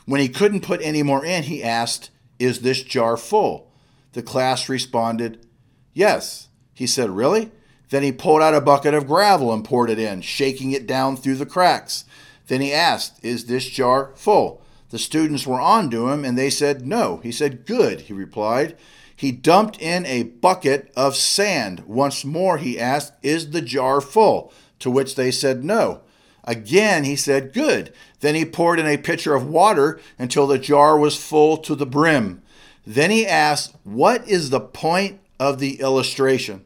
When 0.07 0.21
he 0.21 0.29
couldn't 0.29 0.63
put 0.63 0.81
any 0.83 1.03
more 1.03 1.25
in, 1.25 1.45
he 1.45 1.63
asked, 1.63 2.11
Is 2.39 2.61
this 2.61 2.83
jar 2.83 3.17
full? 3.17 3.71
The 4.13 4.23
class 4.23 4.69
responded, 4.69 5.47
Yes. 5.93 6.49
He 6.73 6.87
said, 6.87 7.11
Really? 7.11 7.51
Then 7.91 8.03
he 8.03 8.13
pulled 8.13 8.43
out 8.43 8.55
a 8.55 8.61
bucket 8.61 8.95
of 8.95 9.07
gravel 9.07 9.53
and 9.53 9.65
poured 9.65 9.91
it 9.91 9.99
in, 9.99 10.21
shaking 10.21 10.73
it 10.73 10.87
down 10.87 11.17
through 11.17 11.37
the 11.37 11.47
cracks. 11.47 12.05
Then 12.49 12.61
he 12.61 12.73
asked, 12.73 13.25
Is 13.25 13.47
this 13.47 13.67
jar 13.67 14.13
full? 14.15 14.63
The 14.91 14.99
students 14.99 15.47
were 15.47 15.61
on 15.61 15.91
to 15.91 16.09
him 16.09 16.25
and 16.25 16.39
they 16.39 16.51
said, 16.51 16.87
No. 16.87 17.19
He 17.19 17.33
said, 17.33 17.67
Good, 17.67 18.03
he 18.03 18.13
replied. 18.13 18.77
He 19.17 19.33
dumped 19.33 19.81
in 19.81 20.05
a 20.07 20.25
bucket 20.25 20.93
of 20.95 21.17
sand. 21.17 21.81
Once 21.87 22.25
more 22.25 22.59
he 22.59 22.79
asked, 22.79 23.15
Is 23.23 23.51
the 23.51 23.63
jar 23.63 24.01
full? 24.01 24.53
To 24.81 24.91
which 24.91 25.15
they 25.15 25.31
said, 25.31 25.65
No. 25.65 26.03
Again 26.45 27.05
he 27.05 27.17
said, 27.17 27.55
Good. 27.55 27.93
Then 28.21 28.35
he 28.35 28.45
poured 28.45 28.79
in 28.79 28.87
a 28.87 28.99
pitcher 28.99 29.35
of 29.35 29.49
water 29.49 29.99
until 30.19 30.47
the 30.47 30.59
jar 30.59 30.99
was 30.99 31.17
full 31.17 31.57
to 31.59 31.75
the 31.75 31.87
brim. 31.87 32.43
Then 32.87 33.11
he 33.11 33.27
asked, 33.27 33.75
What 33.85 34.29
is 34.29 34.51
the 34.51 34.61
point 34.61 35.21
of 35.39 35.59
the 35.59 35.81
illustration. 35.81 36.65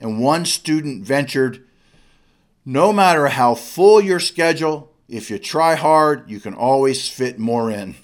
And 0.00 0.20
one 0.20 0.44
student 0.44 1.04
ventured, 1.04 1.64
No 2.64 2.92
matter 2.92 3.28
how 3.28 3.54
full 3.54 4.00
your 4.00 4.20
schedule, 4.20 4.92
if 5.08 5.30
you 5.30 5.38
try 5.38 5.74
hard, 5.74 6.28
you 6.30 6.40
can 6.40 6.54
always 6.54 7.08
fit 7.08 7.38
more 7.38 7.70
in. 7.70 7.96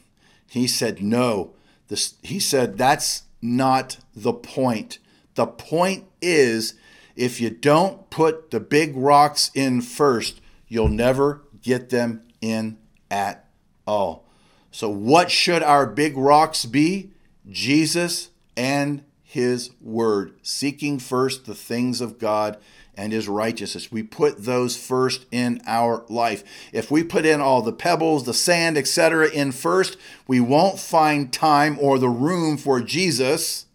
He 0.49 0.67
said, 0.67 1.03
No. 1.03 1.55
This, 1.89 2.15
he 2.23 2.41
said, 2.41 2.79
That's 2.79 3.23
not 3.45 3.99
the 4.17 4.33
point. 4.33 4.99
The 5.35 5.47
point 5.47 6.07
is, 6.23 6.75
if 7.15 7.41
you 7.41 7.51
don't 7.51 8.09
put 8.11 8.51
the 8.51 8.59
big 8.59 8.97
rocks 8.97 9.51
in 9.55 9.83
first, 9.83 10.41
you'll 10.67 10.89
never 10.89 11.43
get 11.63 11.91
them 11.91 12.23
in 12.41 12.79
at 13.11 13.49
all. 13.87 14.25
So, 14.71 14.89
what 14.89 15.31
should 15.31 15.63
our 15.63 15.87
big 15.87 16.17
rocks 16.17 16.65
be? 16.65 17.11
Jesus 17.49 18.31
and 18.57 19.05
his 19.23 19.71
word, 19.81 20.35
seeking 20.43 20.99
first 20.99 21.45
the 21.45 21.55
things 21.55 22.01
of 22.01 22.19
God 22.19 22.57
and 22.97 23.13
his 23.13 23.29
righteousness. 23.29 23.93
We 23.93 24.03
put 24.03 24.45
those 24.45 24.77
first 24.77 25.27
in 25.31 25.61
our 25.67 26.05
life. 26.09 26.45
If 26.73 26.91
we 26.91 27.03
put 27.03 27.27
in 27.27 27.41
all 27.41 27.63
the 27.63 27.73
pebbles, 27.73 28.25
the 28.25 28.35
sand, 28.35 28.77
etc. 28.77 29.29
in 29.29 29.53
first, 29.53 29.97
we 30.27 30.41
won't 30.41 30.79
find 30.79 31.33
time 31.33 31.79
or 31.81 31.99
the 31.99 32.09
room 32.09 32.57
for 32.57 32.81
Jesus 32.81 33.67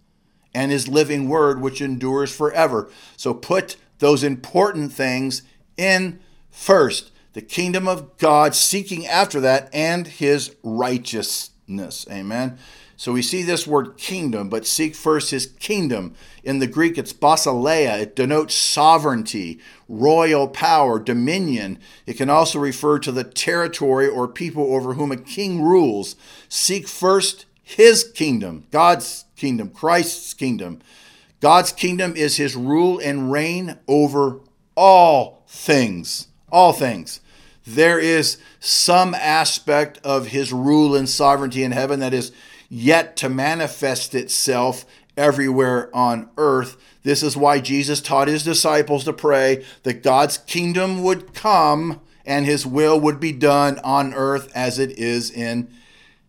and 0.54 0.72
his 0.72 0.88
living 0.88 1.30
word 1.30 1.62
which 1.62 1.82
endures 1.82 2.36
forever. 2.36 2.90
So 3.18 3.34
put 3.34 3.76
those 4.00 4.24
important 4.24 4.92
things 4.92 5.44
in 5.78 6.20
first. 6.50 7.12
The 7.34 7.42
kingdom 7.42 7.88
of 7.88 8.18
God, 8.18 8.56
seeking 8.56 9.06
after 9.06 9.40
that, 9.42 9.70
and 9.72 10.08
his 10.08 10.56
righteousness. 10.64 12.06
Amen. 12.10 12.58
So 13.00 13.14
we 13.14 13.22
see 13.22 13.44
this 13.44 13.66
word 13.66 13.96
kingdom, 13.96 14.50
but 14.50 14.68
seek 14.68 14.94
first 14.94 15.32
his 15.32 15.46
kingdom. 15.46 16.16
In 16.44 16.60
the 16.60 16.68
Greek, 16.68 16.98
it's 16.98 17.14
basileia. 17.14 17.98
It 18.02 18.14
denotes 18.14 18.54
sovereignty, 18.54 19.62
royal 19.88 20.50
power, 20.50 21.00
dominion. 21.00 21.80
It 22.06 22.18
can 22.18 22.30
also 22.30 22.60
refer 22.60 23.00
to 23.00 23.14
the 23.14 23.24
territory 23.24 24.06
or 24.06 24.28
people 24.28 24.76
over 24.76 24.96
whom 24.96 25.14
a 25.14 25.16
king 25.16 25.62
rules. 25.62 26.18
Seek 26.50 26.90
first 26.90 27.46
his 27.64 28.04
kingdom, 28.04 28.68
God's 28.70 29.24
kingdom, 29.38 29.70
Christ's 29.70 30.34
kingdom. 30.34 30.82
God's 31.40 31.72
kingdom 31.72 32.18
is 32.18 32.36
his 32.36 32.58
rule 32.58 33.00
and 33.00 33.32
reign 33.32 33.80
over 33.88 34.42
all 34.76 35.46
things. 35.48 36.28
All 36.52 36.74
things. 36.74 37.22
There 37.66 38.00
is 38.00 38.40
some 38.60 39.16
aspect 39.16 40.00
of 40.04 40.28
his 40.28 40.52
rule 40.52 40.98
and 40.98 41.08
sovereignty 41.08 41.64
in 41.64 41.72
heaven 41.72 42.02
that 42.02 42.14
is 42.14 42.34
yet 42.70 43.16
to 43.18 43.30
manifest 43.30 44.14
itself 44.16 44.86
everywhere 45.18 45.94
on 45.94 46.30
earth. 46.38 46.78
This 47.04 47.24
is 47.24 47.36
why 47.36 47.60
Jesus 47.60 48.00
taught 48.00 48.28
his 48.28 48.44
disciples 48.44 49.04
to 49.04 49.14
pray 49.14 49.66
that 49.84 50.04
God's 50.04 50.38
kingdom 50.38 51.04
would 51.04 51.34
come 51.34 52.00
and 52.26 52.46
his 52.46 52.66
will 52.66 53.00
would 53.00 53.20
be 53.20 53.32
done 53.32 53.80
on 53.80 54.14
earth 54.14 54.52
as 54.56 54.80
it 54.80 54.98
is 54.98 55.32
in 55.32 55.70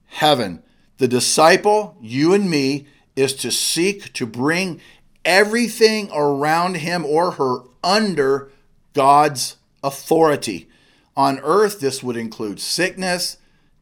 heaven. 0.07 0.63
The 0.99 1.09
disciple, 1.09 1.97
you 2.01 2.33
and 2.33 2.51
me, 2.51 2.87
is 3.15 3.35
to 3.35 3.51
seek 3.51 4.13
to 4.15 4.27
bring 4.27 4.81
everything 5.25 6.11
around 6.13 6.79
him 6.79 7.05
or 7.05 7.33
her 7.33 7.59
under 7.85 8.51
God's 8.95 9.57
authority. 9.83 10.69
On 11.17 11.39
earth, 11.41 11.81
this 11.81 12.03
would 12.03 12.17
include 12.17 12.61
sickness, 12.61 13.37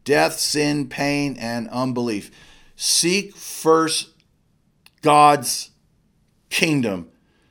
death, 0.04 0.38
sin, 0.38 0.88
pain, 0.88 1.36
and 1.38 1.68
unbelief. 1.68 2.30
Seek 2.80 3.34
first 3.34 4.10
God's 5.02 5.70
kingdom. 6.48 7.08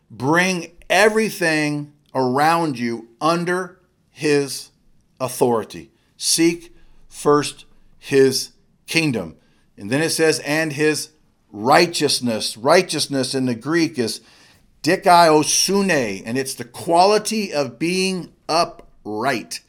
Bring 0.10 0.72
everything 0.90 1.92
around 2.16 2.80
you 2.80 3.10
under 3.20 3.82
his 4.10 4.70
authority. 5.20 5.92
Seek 6.16 6.74
first 7.10 7.66
his 8.00 8.54
kingdom. 8.86 9.36
And 9.78 9.90
then 9.90 10.02
it 10.02 10.12
says, 10.12 10.40
and 10.46 10.72
his 10.72 11.10
righteousness. 11.52 12.56
Righteousness 12.56 13.36
in 13.36 13.48
the 13.48 13.56
Greek 13.56 14.00
is 14.00 14.22
dikaiosune, 14.82 16.24
and 16.26 16.38
it's 16.38 16.54
the 16.54 16.64
quality 16.64 17.54
of 17.54 17.78
being 17.78 18.32
upright. 18.48 19.60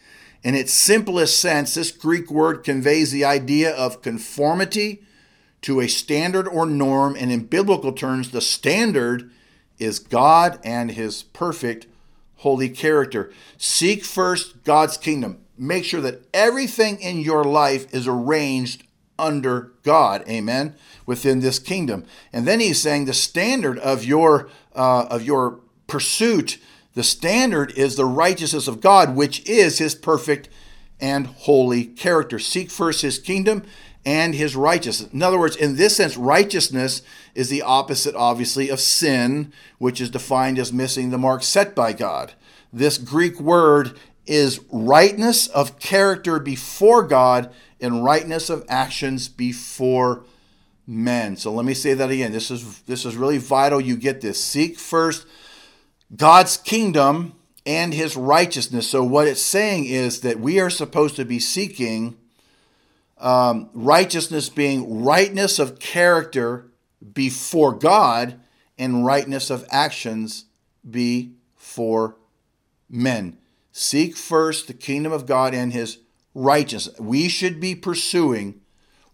In 0.44 0.54
its 0.54 0.72
simplest 0.72 1.40
sense, 1.40 1.74
this 1.74 1.90
Greek 1.90 2.30
word 2.30 2.62
conveys 2.62 3.10
the 3.10 3.24
idea 3.24 3.74
of 3.74 4.02
conformity 4.02 5.02
to 5.62 5.80
a 5.80 5.88
standard 5.88 6.46
or 6.46 6.66
norm, 6.66 7.16
and 7.18 7.32
in 7.32 7.44
biblical 7.44 7.92
terms, 7.92 8.30
the 8.30 8.40
standard 8.40 9.30
is 9.78 9.98
God 9.98 10.58
and 10.64 10.90
his 10.90 11.22
perfect 11.22 11.86
holy 12.36 12.68
character. 12.68 13.32
Seek 13.56 14.04
first 14.04 14.64
God's 14.64 14.96
kingdom. 14.96 15.40
Make 15.56 15.84
sure 15.84 16.00
that 16.00 16.26
everything 16.32 17.00
in 17.00 17.18
your 17.18 17.42
life 17.44 17.92
is 17.92 18.06
arranged 18.06 18.84
under 19.18 19.72
God. 19.82 20.24
Amen. 20.28 20.76
Within 21.04 21.40
this 21.40 21.58
kingdom. 21.58 22.04
And 22.32 22.46
then 22.46 22.60
he's 22.60 22.80
saying 22.80 23.04
the 23.04 23.14
standard 23.14 23.78
of 23.78 24.04
your 24.04 24.48
uh, 24.74 25.06
of 25.10 25.24
your 25.24 25.60
pursuit, 25.88 26.58
the 26.94 27.02
standard 27.02 27.72
is 27.76 27.96
the 27.96 28.04
righteousness 28.04 28.68
of 28.68 28.80
God, 28.80 29.16
which 29.16 29.44
is 29.48 29.78
his 29.78 29.96
perfect 29.96 30.48
and 31.00 31.26
holy 31.26 31.84
character. 31.84 32.38
Seek 32.38 32.70
first 32.70 33.02
his 33.02 33.18
kingdom 33.18 33.64
and 34.08 34.34
his 34.34 34.56
righteousness. 34.56 35.12
In 35.12 35.22
other 35.22 35.38
words, 35.38 35.54
in 35.54 35.76
this 35.76 35.96
sense, 35.96 36.16
righteousness 36.16 37.02
is 37.34 37.50
the 37.50 37.60
opposite, 37.60 38.14
obviously, 38.14 38.70
of 38.70 38.80
sin, 38.80 39.52
which 39.76 40.00
is 40.00 40.08
defined 40.08 40.58
as 40.58 40.72
missing 40.72 41.10
the 41.10 41.18
mark 41.18 41.42
set 41.42 41.74
by 41.74 41.92
God. 41.92 42.32
This 42.72 42.96
Greek 42.96 43.38
word 43.38 43.98
is 44.26 44.60
rightness 44.72 45.46
of 45.48 45.78
character 45.78 46.38
before 46.38 47.02
God 47.02 47.52
and 47.82 48.02
rightness 48.02 48.48
of 48.48 48.64
actions 48.70 49.28
before 49.28 50.24
men. 50.86 51.36
So 51.36 51.52
let 51.52 51.66
me 51.66 51.74
say 51.74 51.92
that 51.92 52.10
again. 52.10 52.32
This 52.32 52.50
is 52.50 52.80
this 52.84 53.04
is 53.04 53.14
really 53.14 53.36
vital 53.36 53.78
you 53.78 53.94
get 53.94 54.22
this. 54.22 54.42
Seek 54.42 54.78
first 54.78 55.26
God's 56.16 56.56
kingdom 56.56 57.34
and 57.66 57.92
his 57.92 58.16
righteousness. 58.16 58.88
So 58.88 59.04
what 59.04 59.26
it's 59.26 59.42
saying 59.42 59.84
is 59.84 60.22
that 60.22 60.40
we 60.40 60.58
are 60.60 60.70
supposed 60.70 61.16
to 61.16 61.26
be 61.26 61.38
seeking 61.38 62.16
um, 63.20 63.70
righteousness 63.72 64.48
being 64.48 65.02
rightness 65.02 65.58
of 65.58 65.78
character 65.78 66.70
before 67.12 67.72
God 67.72 68.40
and 68.78 69.04
rightness 69.04 69.50
of 69.50 69.66
actions 69.70 70.44
before 70.88 72.16
men. 72.88 73.38
Seek 73.72 74.16
first 74.16 74.66
the 74.66 74.74
kingdom 74.74 75.12
of 75.12 75.26
God 75.26 75.54
and 75.54 75.72
his 75.72 75.98
righteousness. 76.34 76.98
We 76.98 77.28
should 77.28 77.60
be 77.60 77.74
pursuing 77.74 78.60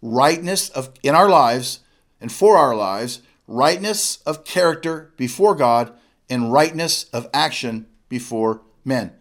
rightness 0.01 0.69
of 0.71 0.93
in 1.03 1.15
our 1.15 1.29
lives 1.29 1.81
and 2.21 2.31
for 2.31 2.57
our 2.57 2.75
lives, 2.75 3.21
rightness 3.47 4.19
of 4.27 4.45
character 4.45 5.13
before 5.17 5.55
God 5.55 5.93
and 6.29 6.53
rightness 6.53 7.05
of 7.05 7.29
action 7.35 7.87
before 8.09 8.63
men. 8.85 9.13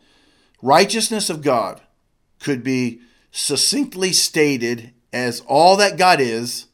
Righteousness 0.61 1.29
of 1.29 1.41
God 1.41 1.81
could 2.39 2.63
be 2.63 3.01
succinctly 3.33 4.13
stated 4.13 4.91
as 5.11 5.41
all 5.41 5.75
that 5.75 5.97
God 5.97 6.21
is, 6.21 6.67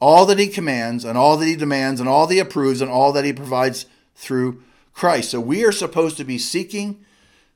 all 0.00 0.26
that 0.26 0.38
He 0.38 0.48
commands, 0.48 1.04
and 1.04 1.16
all 1.16 1.36
that 1.36 1.46
He 1.46 1.54
demands, 1.54 2.00
and 2.00 2.08
all 2.08 2.26
that 2.26 2.34
He 2.34 2.40
approves, 2.40 2.80
and 2.80 2.90
all 2.90 3.12
that 3.12 3.24
He 3.24 3.32
provides 3.32 3.86
through 4.16 4.62
Christ. 4.92 5.30
So 5.30 5.40
we 5.40 5.64
are 5.64 5.72
supposed 5.72 6.16
to 6.16 6.24
be 6.24 6.38
seeking 6.38 7.04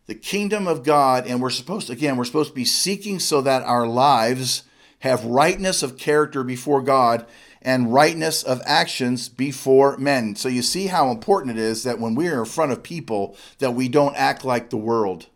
the 0.07 0.15
kingdom 0.15 0.69
of 0.69 0.85
God, 0.85 1.27
and 1.27 1.41
we're 1.41 1.51
supposed 1.51 1.87
to, 1.89 1.95
again, 1.95 2.17
we're 2.17 2.25
supposed 2.25 2.51
to 2.51 2.55
be 2.55 2.65
seeking 2.65 3.19
so 3.19 3.41
that 3.41 3.63
our 3.63 3.87
lives 3.87 4.65
have 5.01 5.25
rightness 5.25 5.83
of 5.83 5.97
character 5.97 6.45
before 6.45 6.83
God 6.83 7.27
and 7.63 7.93
rightness 7.93 8.43
of 8.43 8.61
actions 8.67 9.29
before 9.31 9.97
men. 9.97 10.37
So 10.37 10.49
you 10.49 10.63
see 10.63 10.89
how 10.89 11.11
important 11.11 11.57
it 11.57 11.63
is 11.63 11.85
that 11.85 11.99
when 11.99 12.15
we 12.15 12.29
are 12.29 12.41
in 12.41 12.45
front 12.45 12.73
of 12.73 12.83
people 12.83 13.37
that 13.59 13.73
we 13.73 13.89
don't 13.89 14.17
act 14.17 14.45
like 14.45 14.69
the 14.69 14.77
world. 14.77 15.27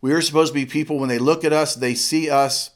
We 0.00 0.12
are 0.12 0.22
supposed 0.22 0.52
to 0.52 0.58
be 0.58 0.66
people 0.66 0.98
when 0.98 1.08
they 1.08 1.18
look 1.18 1.44
at 1.44 1.52
us, 1.52 1.74
they 1.74 1.94
see 1.94 2.30
us. 2.30 2.70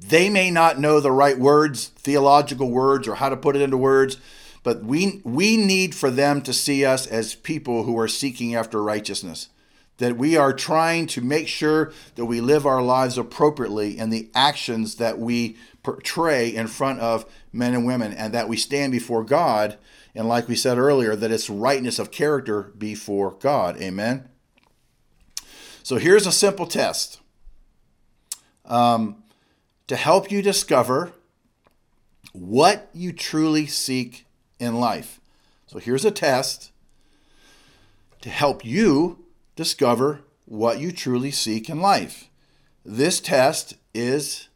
They 0.00 0.28
may 0.28 0.50
not 0.50 0.78
know 0.78 1.00
the 1.00 1.10
right 1.10 1.38
words, 1.38 1.88
theological 1.88 2.70
words, 2.70 3.08
or 3.08 3.16
how 3.16 3.28
to 3.28 3.36
put 3.36 3.56
it 3.56 3.62
into 3.62 3.76
words, 3.76 4.16
but 4.62 4.84
we, 4.84 5.20
we 5.24 5.56
need 5.56 5.94
for 5.94 6.10
them 6.10 6.40
to 6.42 6.52
see 6.52 6.84
us 6.84 7.06
as 7.06 7.34
people 7.34 7.82
who 7.82 7.98
are 7.98 8.06
seeking 8.06 8.54
after 8.54 8.80
righteousness. 8.80 9.48
That 9.98 10.16
we 10.16 10.36
are 10.36 10.52
trying 10.52 11.08
to 11.08 11.20
make 11.20 11.48
sure 11.48 11.92
that 12.14 12.26
we 12.26 12.40
live 12.40 12.64
our 12.64 12.82
lives 12.82 13.18
appropriately 13.18 13.98
in 13.98 14.10
the 14.10 14.30
actions 14.34 14.96
that 14.96 15.18
we 15.18 15.56
portray 15.82 16.48
in 16.54 16.68
front 16.68 17.00
of 17.00 17.26
men 17.52 17.74
and 17.74 17.84
women, 17.84 18.12
and 18.12 18.32
that 18.32 18.48
we 18.48 18.56
stand 18.56 18.92
before 18.92 19.24
God. 19.24 19.78
And 20.14 20.28
like 20.28 20.46
we 20.46 20.54
said 20.54 20.78
earlier, 20.78 21.16
that 21.16 21.32
it's 21.32 21.50
rightness 21.50 21.98
of 21.98 22.12
character 22.12 22.72
before 22.78 23.32
God. 23.32 23.80
Amen. 23.80 24.28
So 25.82 25.96
here's 25.96 26.26
a 26.26 26.32
simple 26.32 26.66
test 26.66 27.20
um, 28.64 29.22
to 29.88 29.96
help 29.96 30.30
you 30.30 30.40
discover 30.40 31.12
what 32.32 32.88
you 32.94 33.12
truly 33.12 33.66
seek 33.66 34.26
in 34.60 34.76
life. 34.76 35.20
So 35.66 35.78
here's 35.78 36.04
a 36.04 36.10
test 36.10 36.70
to 38.20 38.30
help 38.30 38.64
you 38.64 39.24
discover 39.56 40.20
what 40.44 40.78
you 40.78 40.92
truly 40.92 41.32
seek 41.32 41.68
in 41.68 41.80
life. 41.80 42.30
This 42.84 43.20
test 43.20 43.74
is 43.92 44.48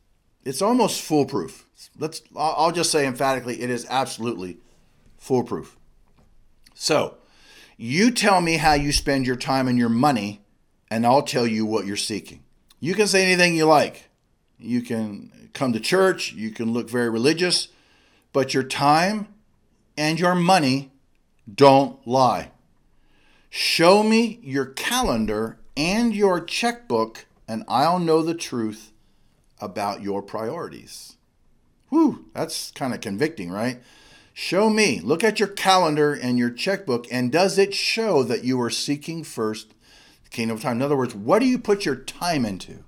it's 0.44 0.62
almost 0.62 1.02
foolproof. 1.02 1.66
Let's 1.98 2.22
I'll 2.36 2.72
just 2.72 2.92
say 2.92 3.06
emphatically 3.06 3.60
it 3.60 3.70
is 3.70 3.86
absolutely 3.90 4.58
foolproof. 5.18 5.76
So, 6.74 7.16
you 7.76 8.10
tell 8.10 8.40
me 8.40 8.58
how 8.58 8.74
you 8.74 8.92
spend 8.92 9.26
your 9.26 9.36
time 9.36 9.66
and 9.66 9.78
your 9.78 9.88
money 9.88 10.45
and 10.90 11.06
I'll 11.06 11.22
tell 11.22 11.46
you 11.46 11.66
what 11.66 11.86
you're 11.86 11.96
seeking. 11.96 12.42
You 12.80 12.94
can 12.94 13.06
say 13.06 13.24
anything 13.24 13.54
you 13.54 13.64
like. 13.64 14.08
You 14.58 14.82
can 14.82 15.50
come 15.52 15.72
to 15.72 15.80
church, 15.80 16.32
you 16.32 16.50
can 16.50 16.72
look 16.72 16.88
very 16.88 17.10
religious, 17.10 17.68
but 18.32 18.54
your 18.54 18.62
time 18.62 19.28
and 19.96 20.20
your 20.20 20.34
money 20.34 20.92
don't 21.52 22.06
lie. 22.06 22.50
Show 23.48 24.02
me 24.02 24.38
your 24.42 24.66
calendar 24.66 25.58
and 25.76 26.14
your 26.14 26.40
checkbook, 26.40 27.26
and 27.48 27.64
I'll 27.68 27.98
know 27.98 28.22
the 28.22 28.34
truth 28.34 28.92
about 29.60 30.02
your 30.02 30.22
priorities. 30.22 31.16
Whew, 31.88 32.26
that's 32.34 32.70
kind 32.72 32.92
of 32.92 33.00
convicting, 33.00 33.50
right? 33.50 33.80
Show 34.34 34.68
me. 34.68 35.00
Look 35.00 35.24
at 35.24 35.38
your 35.38 35.48
calendar 35.48 36.12
and 36.12 36.38
your 36.38 36.50
checkbook, 36.50 37.06
and 37.10 37.32
does 37.32 37.56
it 37.56 37.74
show 37.74 38.22
that 38.24 38.44
you 38.44 38.60
are 38.60 38.70
seeking 38.70 39.24
first 39.24 39.72
kingdom 40.30 40.56
of 40.56 40.62
time. 40.62 40.76
In 40.76 40.82
other 40.82 40.96
words, 40.96 41.14
what 41.14 41.38
do 41.38 41.46
you 41.46 41.58
put 41.58 41.84
your 41.84 41.96
time 41.96 42.44
into? 42.44 42.84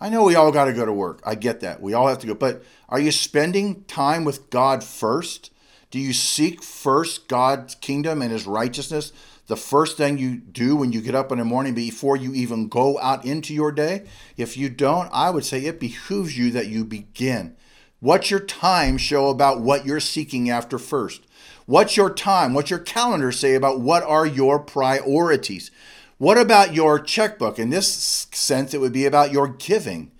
I 0.00 0.08
know 0.08 0.22
we 0.22 0.36
all 0.36 0.52
got 0.52 0.66
to 0.66 0.72
go 0.72 0.86
to 0.86 0.92
work. 0.92 1.20
I 1.24 1.34
get 1.34 1.60
that. 1.60 1.82
We 1.82 1.92
all 1.92 2.06
have 2.06 2.20
to 2.20 2.26
go. 2.26 2.34
But 2.34 2.62
are 2.88 3.00
you 3.00 3.10
spending 3.10 3.84
time 3.84 4.24
with 4.24 4.48
God 4.50 4.84
first? 4.84 5.50
Do 5.90 5.98
you 5.98 6.12
seek 6.12 6.62
first 6.62 7.28
God's 7.28 7.74
kingdom 7.74 8.22
and 8.22 8.30
his 8.30 8.46
righteousness? 8.46 9.12
The 9.46 9.56
first 9.56 9.96
thing 9.96 10.18
you 10.18 10.36
do 10.36 10.76
when 10.76 10.92
you 10.92 11.00
get 11.00 11.14
up 11.14 11.32
in 11.32 11.38
the 11.38 11.44
morning 11.44 11.74
before 11.74 12.16
you 12.16 12.34
even 12.34 12.68
go 12.68 12.98
out 13.00 13.24
into 13.24 13.54
your 13.54 13.72
day? 13.72 14.06
If 14.36 14.56
you 14.56 14.68
don't, 14.68 15.08
I 15.10 15.30
would 15.30 15.44
say 15.44 15.64
it 15.64 15.80
behooves 15.80 16.36
you 16.38 16.50
that 16.52 16.68
you 16.68 16.84
begin. 16.84 17.56
What's 18.00 18.30
your 18.30 18.40
time 18.40 18.98
show 18.98 19.30
about 19.30 19.60
what 19.60 19.84
you're 19.84 20.00
seeking 20.00 20.50
after 20.50 20.78
first? 20.78 21.22
What's 21.66 21.96
your 21.96 22.10
time? 22.10 22.54
What's 22.54 22.70
your 22.70 22.78
calendar 22.78 23.32
say 23.32 23.54
about 23.54 23.80
what 23.80 24.02
are 24.02 24.26
your 24.26 24.58
priorities? 24.58 25.70
What 26.18 26.36
about 26.36 26.74
your 26.74 26.98
checkbook? 26.98 27.58
In 27.58 27.70
this 27.70 28.26
sense, 28.32 28.74
it 28.74 28.80
would 28.80 28.92
be 28.92 29.06
about 29.06 29.32
your 29.32 29.48
giving. 29.48 30.10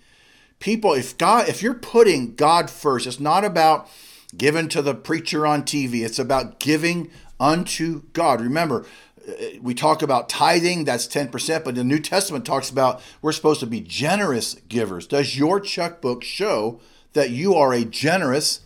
People, 0.59 0.93
if 0.93 1.17
God, 1.17 1.49
if 1.49 1.61
you're 1.61 1.73
putting 1.73 2.35
God 2.35 2.69
first, 2.69 3.05
it's 3.05 3.19
not 3.19 3.43
about 3.43 3.89
giving 4.35 4.69
to 4.69 4.81
the 4.81 4.95
preacher 4.95 5.45
on 5.45 5.63
TV. 5.63 6.05
It's 6.05 6.19
about 6.19 6.59
giving 6.59 7.11
unto 7.39 8.03
God. 8.13 8.39
Remember, 8.39 8.85
uh, 9.27 9.33
we 9.61 9.73
talk 9.73 10.01
about 10.01 10.29
tithing, 10.29 10.85
that's 10.85 11.07
10%, 11.07 11.63
but 11.63 11.75
the 11.75 11.83
New 11.83 11.99
Testament 11.99 12.45
talks 12.45 12.69
about 12.69 13.01
we're 13.21 13.31
supposed 13.31 13.59
to 13.59 13.65
be 13.65 13.81
generous 13.81 14.55
givers. 14.67 15.05
Does 15.05 15.37
your 15.37 15.59
checkbook 15.59 16.23
show 16.23 16.79
that 17.13 17.29
you 17.29 17.55
are 17.55 17.73
a 17.73 17.83
generous 17.83 18.61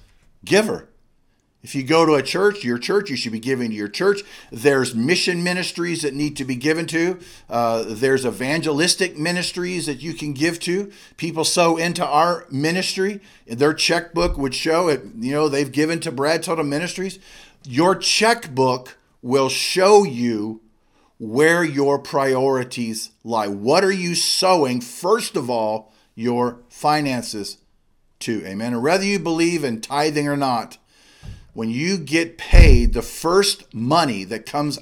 giver? 0.45 0.89
If 1.63 1.75
you 1.75 1.83
go 1.83 2.05
to 2.05 2.15
a 2.15 2.21
church, 2.21 2.65
your 2.65 2.77
church, 2.77 3.09
you 3.09 3.15
should 3.15 3.31
be 3.31 3.39
giving 3.39 3.69
to 3.69 3.75
your 3.75 3.87
church. 3.87 4.21
There's 4.51 4.93
mission 4.93 5.43
ministries 5.43 6.01
that 6.01 6.13
need 6.13 6.35
to 6.35 6.43
be 6.43 6.57
given 6.57 6.85
to. 6.87 7.19
Uh, 7.49 7.85
there's 7.87 8.25
evangelistic 8.25 9.17
ministries 9.17 9.85
that 9.85 10.01
you 10.01 10.13
can 10.13 10.33
give 10.33 10.59
to. 10.59 10.91
People 11.15 11.45
sow 11.45 11.77
into 11.77 12.05
our 12.05 12.45
ministry. 12.51 13.21
Their 13.47 13.73
checkbook 13.73 14.37
would 14.37 14.53
show 14.53 14.89
it. 14.89 15.03
You 15.17 15.31
know 15.31 15.47
they've 15.47 15.71
given 15.71 16.01
to 16.01 16.11
Brad 16.11 16.43
Tuttle 16.43 16.65
Ministries. 16.65 17.17
Your 17.63 17.95
checkbook 17.95 18.97
will 19.21 19.47
show 19.47 20.03
you 20.03 20.61
where 21.17 21.63
your 21.63 21.97
priorities 21.97 23.11
lie. 23.23 23.47
What 23.47 23.85
are 23.85 23.91
you 23.91 24.15
sowing, 24.15 24.81
first 24.81 25.37
of 25.37 25.49
all, 25.49 25.93
your 26.13 26.59
finances 26.67 27.59
to? 28.19 28.45
Amen. 28.45 28.73
And 28.73 28.83
whether 28.83 29.05
you 29.05 29.17
believe 29.17 29.63
in 29.63 29.79
tithing 29.79 30.27
or 30.27 30.35
not, 30.35 30.77
when 31.53 31.69
you 31.69 31.97
get 31.97 32.37
paid, 32.37 32.93
the 32.93 33.01
first 33.01 33.73
money 33.73 34.23
that 34.23 34.45
comes 34.45 34.79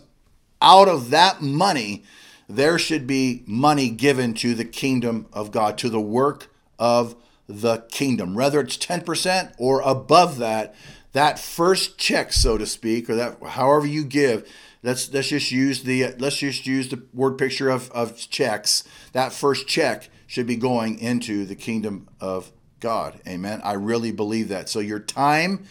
out 0.62 0.88
of 0.88 1.10
that 1.10 1.42
money, 1.42 2.04
there 2.48 2.78
should 2.80 3.08
be 3.08 3.44
money 3.46 3.90
given 3.90 4.34
to 4.36 4.54
the 4.54 4.66
kingdom 4.66 5.28
of 5.34 5.52
God, 5.52 5.78
to 5.80 5.90
the 5.90 6.02
work 6.02 6.48
of 6.80 7.16
the 7.48 7.80
kingdom. 7.92 8.34
Whether 8.34 8.60
it's 8.62 8.78
10% 8.78 9.54
or 9.58 9.82
above 9.82 10.38
that, 10.38 10.76
that 11.14 11.40
first 11.40 11.98
check, 11.98 12.32
so 12.32 12.58
to 12.58 12.66
speak, 12.66 13.10
or 13.10 13.16
that 13.16 13.42
however 13.44 13.86
you 13.86 14.06
give, 14.06 14.50
let's 14.82 15.14
let's 15.14 15.28
just 15.28 15.52
use 15.52 15.84
the 15.84 16.14
let's 16.20 16.38
just 16.38 16.66
use 16.66 16.90
the 16.90 17.04
word 17.14 17.38
picture 17.38 17.70
of, 17.70 17.92
of 17.92 18.18
checks. 18.18 18.86
That 19.12 19.34
first 19.34 19.68
check 19.68 20.10
should 20.26 20.48
be 20.48 20.56
going 20.56 21.00
into 21.00 21.46
the 21.46 21.56
kingdom 21.56 22.08
of 22.22 22.52
God. 22.80 23.20
Amen. 23.28 23.60
I 23.64 23.74
really 23.74 24.12
believe 24.12 24.48
that. 24.48 24.70
So 24.70 24.80
your 24.80 25.00
time 25.00 25.66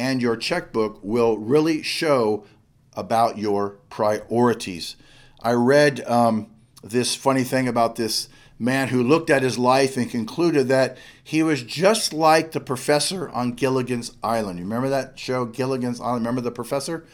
and 0.00 0.22
your 0.22 0.34
checkbook 0.34 0.98
will 1.02 1.36
really 1.36 1.82
show 1.82 2.46
about 2.94 3.36
your 3.36 3.76
priorities. 3.90 4.96
I 5.42 5.52
read 5.52 6.00
um, 6.06 6.48
this 6.82 7.14
funny 7.14 7.44
thing 7.44 7.68
about 7.68 7.96
this 7.96 8.30
man 8.58 8.88
who 8.88 9.02
looked 9.02 9.28
at 9.28 9.42
his 9.42 9.58
life 9.58 9.98
and 9.98 10.10
concluded 10.10 10.68
that 10.68 10.96
he 11.22 11.42
was 11.42 11.62
just 11.62 12.14
like 12.14 12.52
the 12.52 12.60
professor 12.60 13.28
on 13.28 13.52
Gilligan's 13.52 14.12
Island. 14.22 14.58
You 14.58 14.64
remember 14.64 14.88
that 14.88 15.18
show, 15.18 15.44
Gilligan's 15.44 16.00
Island? 16.00 16.24
Remember 16.24 16.40
the 16.40 16.50
professor? 16.50 17.04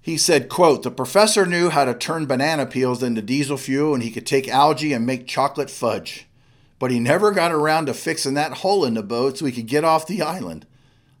He 0.00 0.16
said, 0.16 0.48
quote, 0.48 0.82
the 0.82 0.90
professor 0.90 1.44
knew 1.44 1.68
how 1.68 1.84
to 1.84 1.92
turn 1.92 2.24
banana 2.24 2.64
peels 2.64 3.02
into 3.02 3.20
diesel 3.20 3.58
fuel 3.58 3.92
and 3.92 4.02
he 4.02 4.10
could 4.10 4.26
take 4.26 4.48
algae 4.48 4.94
and 4.94 5.04
make 5.04 5.26
chocolate 5.26 5.68
fudge. 5.68 6.26
But 6.78 6.90
he 6.90 6.98
never 6.98 7.30
got 7.30 7.52
around 7.52 7.86
to 7.86 7.94
fixing 7.94 8.32
that 8.34 8.58
hole 8.58 8.86
in 8.86 8.94
the 8.94 9.02
boat 9.02 9.36
so 9.36 9.44
he 9.44 9.52
could 9.52 9.66
get 9.66 9.84
off 9.84 10.06
the 10.06 10.22
island. 10.22 10.64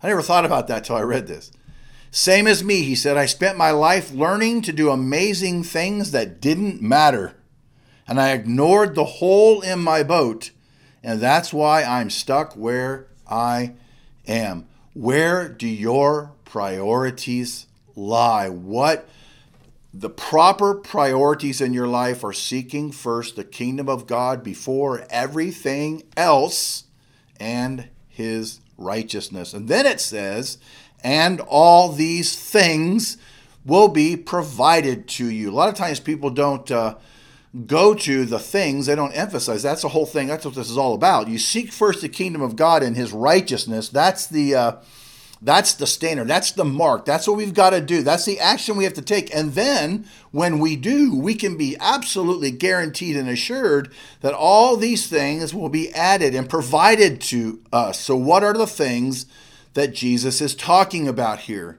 I 0.02 0.08
never 0.08 0.22
thought 0.22 0.44
about 0.44 0.68
that 0.68 0.84
till 0.84 0.96
I 0.96 1.02
read 1.02 1.26
this. 1.26 1.52
Same 2.10 2.46
as 2.46 2.64
me, 2.64 2.82
he 2.82 2.94
said, 2.94 3.16
I 3.16 3.26
spent 3.26 3.56
my 3.56 3.70
life 3.70 4.10
learning 4.10 4.62
to 4.62 4.72
do 4.72 4.90
amazing 4.90 5.62
things 5.62 6.10
that 6.10 6.40
didn't 6.40 6.82
matter 6.82 7.36
and 8.10 8.20
I 8.20 8.32
ignored 8.32 8.96
the 8.96 9.04
hole 9.04 9.60
in 9.60 9.78
my 9.78 10.02
boat, 10.02 10.50
and 11.00 11.20
that's 11.20 11.52
why 11.52 11.84
I'm 11.84 12.10
stuck 12.10 12.54
where 12.54 13.06
I 13.28 13.74
am. 14.26 14.66
Where 14.94 15.48
do 15.48 15.68
your 15.68 16.32
priorities 16.44 17.68
lie? 17.94 18.48
What 18.48 19.08
the 19.94 20.10
proper 20.10 20.74
priorities 20.74 21.60
in 21.60 21.72
your 21.72 21.86
life 21.86 22.24
are 22.24 22.32
seeking 22.32 22.90
first 22.90 23.36
the 23.36 23.44
kingdom 23.44 23.88
of 23.88 24.08
God 24.08 24.42
before 24.42 25.06
everything 25.08 26.02
else 26.16 26.84
and 27.38 27.90
his 28.08 28.59
righteousness. 28.80 29.54
And 29.54 29.68
then 29.68 29.86
it 29.86 30.00
says, 30.00 30.58
and 31.04 31.40
all 31.40 31.90
these 31.90 32.36
things 32.36 33.16
will 33.64 33.88
be 33.88 34.16
provided 34.16 35.06
to 35.06 35.26
you. 35.26 35.50
A 35.50 35.52
lot 35.52 35.68
of 35.68 35.74
times 35.74 36.00
people 36.00 36.30
don't 36.30 36.68
uh, 36.70 36.96
go 37.66 37.94
to 37.94 38.24
the 38.24 38.38
things 38.38 38.86
they 38.86 38.94
don't 38.94 39.12
emphasize 39.12 39.60
that's 39.60 39.82
the 39.82 39.88
whole 39.88 40.06
thing 40.06 40.28
that's 40.28 40.44
what 40.44 40.54
this 40.54 40.70
is 40.70 40.78
all 40.78 40.94
about 40.94 41.26
you 41.26 41.36
seek 41.36 41.72
first 41.72 42.00
the 42.00 42.08
kingdom 42.08 42.40
of 42.40 42.54
god 42.54 42.80
and 42.80 42.94
his 42.94 43.10
righteousness 43.10 43.88
that's 43.88 44.28
the 44.28 44.54
uh, 44.54 44.72
that's 45.42 45.74
the 45.74 45.86
standard 45.86 46.28
that's 46.28 46.52
the 46.52 46.64
mark 46.64 47.04
that's 47.04 47.26
what 47.26 47.36
we've 47.36 47.54
got 47.54 47.70
to 47.70 47.80
do 47.80 48.02
that's 48.02 48.24
the 48.24 48.38
action 48.38 48.76
we 48.76 48.84
have 48.84 48.94
to 48.94 49.02
take 49.02 49.34
and 49.34 49.54
then 49.54 50.06
when 50.30 50.58
we 50.58 50.76
do 50.76 51.14
we 51.14 51.34
can 51.34 51.56
be 51.56 51.76
absolutely 51.80 52.50
guaranteed 52.50 53.16
and 53.16 53.28
assured 53.28 53.90
that 54.20 54.34
all 54.34 54.76
these 54.76 55.06
things 55.06 55.54
will 55.54 55.68
be 55.68 55.92
added 55.94 56.34
and 56.34 56.48
provided 56.50 57.20
to 57.20 57.60
us 57.72 57.98
so 57.98 58.14
what 58.14 58.44
are 58.44 58.54
the 58.54 58.66
things 58.66 59.26
that 59.74 59.94
jesus 59.94 60.40
is 60.40 60.54
talking 60.54 61.08
about 61.08 61.40
here 61.40 61.78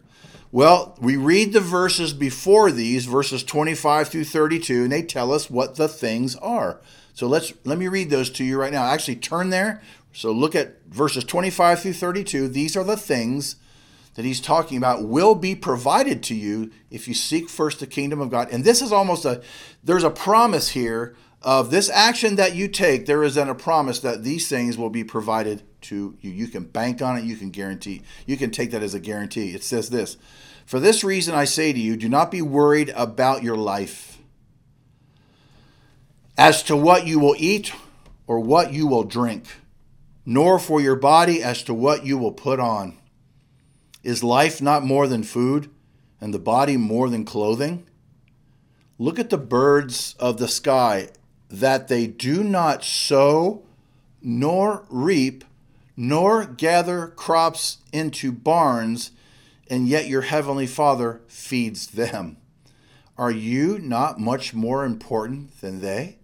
well, 0.54 0.98
we 1.00 1.16
read 1.16 1.54
the 1.54 1.62
verses 1.62 2.12
before 2.12 2.72
these, 2.72 3.06
verses 3.06 3.42
25 3.42 4.10
through 4.10 4.26
32, 4.26 4.84
and 4.84 4.92
they 4.92 5.02
tell 5.02 5.32
us 5.32 5.50
what 5.50 5.76
the 5.76 5.88
things 5.88 6.36
are. 6.36 6.82
So 7.14 7.28
let's 7.28 7.54
let 7.64 7.78
me 7.78 7.88
read 7.88 8.10
those 8.10 8.30
to 8.32 8.44
you 8.44 8.60
right 8.60 8.72
now. 8.72 8.84
Actually, 8.84 9.18
turn 9.18 9.50
there. 9.50 9.82
So 10.14 10.32
look 10.32 10.56
at 10.56 10.84
verses 10.88 11.24
25 11.24 11.82
through 11.82 11.94
32. 11.94 12.48
These 12.48 12.76
are 12.76 12.84
the 12.84 12.98
things 12.98 13.56
that 14.16 14.26
he's 14.26 14.42
talking 14.42 14.78
about 14.78 15.04
will 15.04 15.36
be 15.36 15.56
provided 15.56 16.22
to 16.24 16.36
you 16.36 16.72
if 16.90 17.08
you 17.08 17.14
seek 17.14 17.50
first 17.50 17.80
the 17.80 17.88
kingdom 17.88 18.20
of 18.20 18.30
God. 18.30 18.50
And 18.52 18.64
this 18.64 18.82
is 18.82 18.92
almost 18.92 19.24
a 19.24 19.42
there's 19.84 20.04
a 20.04 20.10
promise 20.10 20.70
here 20.70 21.16
of 21.42 21.72
this 21.72 21.90
action 21.90 22.36
that 22.36 22.56
you 22.56 22.68
take. 22.68 23.06
There 23.06 23.24
is 23.24 23.36
then 23.36 23.50
a 23.50 23.56
promise 23.56 24.00
that 24.00 24.24
these 24.24 24.48
things 24.48 24.78
will 24.78 24.90
be 24.90 25.04
provided 25.04 25.64
to 25.82 26.18
you. 26.22 26.30
You 26.30 26.48
can 26.48 26.66
bank 26.66 27.02
on 27.02 27.18
it, 27.18 27.24
you 27.24 27.36
can 27.36 27.50
guarantee. 27.50 28.02
You 28.26 28.38
can 28.38 28.52
take 28.52 28.72
that 28.72 28.84
as 28.84 28.94
a 28.94 29.00
guarantee. 29.00 29.56
It 29.56 29.64
says 29.64 29.90
this, 29.90 30.18
for 30.66 30.80
this 30.80 31.04
reason, 31.04 31.34
I 31.34 31.46
say 31.46 31.74
to 31.74 31.80
you, 31.80 31.98
do 31.98 32.08
not 32.08 32.32
be 32.32 32.42
worried 32.42 32.94
about 32.96 33.44
your 33.44 33.58
life 33.58 34.20
as 36.38 36.64
to 36.64 36.76
what 36.76 37.08
you 37.08 37.20
will 37.20 37.36
eat 37.38 37.74
or 38.28 38.40
what 38.40 38.72
you 38.72 38.88
will 38.88 39.04
drink, 39.04 39.48
nor 40.26 40.60
for 40.60 40.82
your 40.82 40.96
body 40.96 41.42
as 41.44 41.64
to 41.64 41.74
what 41.74 42.06
you 42.06 42.18
will 42.18 42.32
put 42.32 42.60
on. 42.60 42.98
Is 44.04 44.24
life 44.24 44.62
not 44.62 44.84
more 44.84 45.08
than 45.08 45.24
food, 45.24 45.70
and 46.20 46.34
the 46.34 46.40
body 46.40 46.78
more 46.78 47.10
than 47.10 47.26
clothing? 47.26 47.86
Look 48.98 49.20
at 49.20 49.30
the 49.30 49.38
birds 49.38 50.16
of 50.20 50.38
the 50.38 50.48
sky, 50.48 51.10
that 51.50 51.88
they 51.88 52.08
do 52.08 52.44
not 52.44 52.84
sow, 52.84 53.64
nor 54.22 54.86
reap, 54.90 55.44
nor 55.98 56.46
gather 56.46 57.08
crops 57.08 57.80
into 57.92 58.32
barns 58.32 59.12
and 59.72 59.88
yet 59.88 60.06
your 60.06 60.24
heavenly 60.24 60.68
Father 60.68 61.22
feeds 61.28 61.88
them. 61.88 62.36
Are 63.18 63.32
you 63.32 63.80
not 63.80 64.20
much 64.20 64.54
more 64.54 64.84
important 64.84 65.62
than 65.62 65.80
they? 65.80 66.18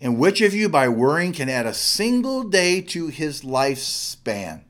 And 0.00 0.18
which 0.18 0.40
of 0.40 0.54
you, 0.54 0.68
by 0.68 0.88
worrying, 0.88 1.32
can 1.32 1.48
add 1.48 1.66
a 1.66 1.74
single 1.74 2.42
day 2.42 2.80
to 2.82 3.08
his 3.08 3.42
lifespan? 3.42 4.62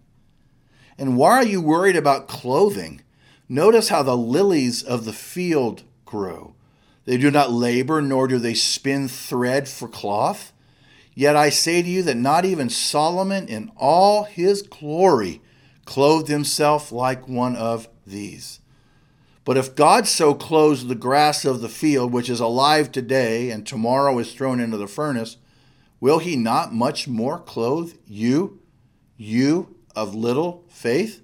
And 0.99 1.17
why 1.17 1.33
are 1.33 1.45
you 1.45 1.61
worried 1.61 1.97
about 1.97 2.29
clothing? 2.29 3.01
Notice 3.49 3.89
how 3.89 4.03
the 4.03 4.17
lilies 4.17 4.83
of 4.83 5.05
the 5.05 5.13
field 5.13 5.83
grow. 6.05 6.55
They 7.05 7.17
do 7.17 7.31
not 7.31 7.51
labor, 7.51 8.01
nor 8.01 8.29
do 8.29 8.39
they 8.39 8.55
spin 8.55 9.09
thread 9.09 9.69
for 9.69 9.89
cloth. 9.89 10.53
Yet 11.15 11.37
I 11.37 11.51
say 11.51 11.83
to 11.83 11.89
you 11.89 12.03
that 12.05 12.17
not 12.17 12.45
even 12.45 12.71
Solomon 12.71 13.47
in 13.49 13.71
all 13.77 14.25
his 14.25 14.63
glory 14.63 15.41
clothed 15.85 16.29
himself 16.29 16.91
like 16.91 17.29
one 17.29 17.57
of 17.57 17.89
these. 18.07 18.61
But 19.45 19.59
if 19.59 19.75
God 19.75 20.07
so 20.07 20.35
clothes 20.35 20.87
the 20.87 20.95
grass 20.95 21.45
of 21.45 21.61
the 21.61 21.69
field, 21.69 22.13
which 22.13 22.31
is 22.31 22.41
alive 22.41 22.91
today 22.91 23.51
and 23.51 23.67
tomorrow 23.67 24.19
is 24.19 24.33
thrown 24.33 24.59
into 24.59 24.79
the 24.79 24.87
furnace, 24.87 25.37
will 26.01 26.19
he 26.19 26.35
not 26.35 26.73
much 26.73 27.07
more 27.07 27.39
clothe 27.39 27.95
you, 28.07 28.61
you 29.17 29.77
of 29.95 30.15
little 30.15 30.65
faith? 30.69 31.21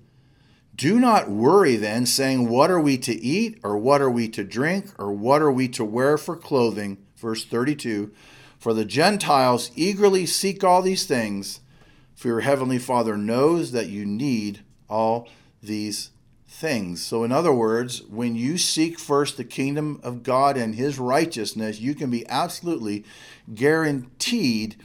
Do 0.76 0.98
not 0.98 1.30
worry 1.30 1.76
then, 1.76 2.06
saying, 2.06 2.48
What 2.48 2.70
are 2.70 2.80
we 2.80 2.96
to 2.98 3.12
eat, 3.14 3.58
or 3.62 3.76
what 3.76 4.00
are 4.00 4.10
we 4.10 4.28
to 4.30 4.44
drink, 4.44 4.92
or 4.98 5.12
what 5.12 5.42
are 5.42 5.52
we 5.52 5.68
to 5.68 5.84
wear 5.84 6.16
for 6.16 6.36
clothing? 6.36 6.98
Verse 7.16 7.44
32 7.44 8.10
For 8.58 8.72
the 8.72 8.86
Gentiles 8.86 9.70
eagerly 9.76 10.24
seek 10.24 10.64
all 10.64 10.80
these 10.80 11.04
things 11.04 11.60
for 12.14 12.28
your 12.28 12.40
heavenly 12.40 12.78
Father 12.78 13.16
knows 13.16 13.72
that 13.72 13.88
you 13.88 14.04
need 14.06 14.60
all 14.88 15.28
these 15.62 16.10
things. 16.60 17.02
So, 17.02 17.24
in 17.24 17.32
other 17.32 17.52
words, 17.52 18.02
when 18.02 18.36
you 18.36 18.58
seek 18.58 18.98
first 18.98 19.36
the 19.36 19.44
kingdom 19.44 19.98
of 20.02 20.22
God 20.22 20.56
and 20.58 20.74
his 20.74 20.98
righteousness, 20.98 21.80
you 21.80 21.94
can 21.94 22.10
be 22.10 22.28
absolutely 22.28 23.04
guaranteed 23.54 24.76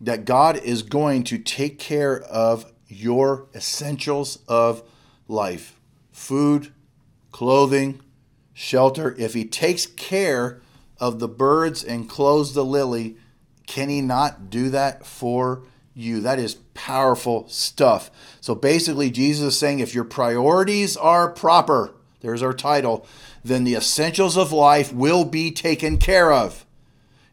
that 0.00 0.24
God 0.24 0.56
is 0.56 0.82
going 0.82 1.24
to 1.24 1.38
take 1.38 1.78
care 1.78 2.20
of 2.22 2.72
your 2.88 3.46
essentials 3.54 4.38
of 4.48 4.82
life 5.28 5.78
food, 6.10 6.72
clothing, 7.30 8.00
shelter. 8.54 9.14
If 9.18 9.34
he 9.34 9.44
takes 9.44 9.86
care 9.86 10.60
of 10.98 11.20
the 11.20 11.28
birds 11.28 11.84
and 11.84 12.08
clothes 12.08 12.54
the 12.54 12.64
lily, 12.64 13.16
can 13.66 13.88
he 13.88 14.00
not 14.00 14.50
do 14.50 14.70
that 14.70 15.06
for 15.06 15.62
you. 15.98 16.20
That 16.20 16.38
is 16.38 16.56
powerful 16.74 17.48
stuff. 17.48 18.10
So 18.40 18.54
basically, 18.54 19.10
Jesus 19.10 19.54
is 19.54 19.58
saying 19.58 19.80
if 19.80 19.94
your 19.94 20.04
priorities 20.04 20.96
are 20.96 21.30
proper, 21.30 21.94
there's 22.20 22.42
our 22.42 22.52
title, 22.52 23.06
then 23.44 23.64
the 23.64 23.74
essentials 23.74 24.36
of 24.36 24.52
life 24.52 24.92
will 24.92 25.24
be 25.24 25.50
taken 25.50 25.98
care 25.98 26.32
of. 26.32 26.64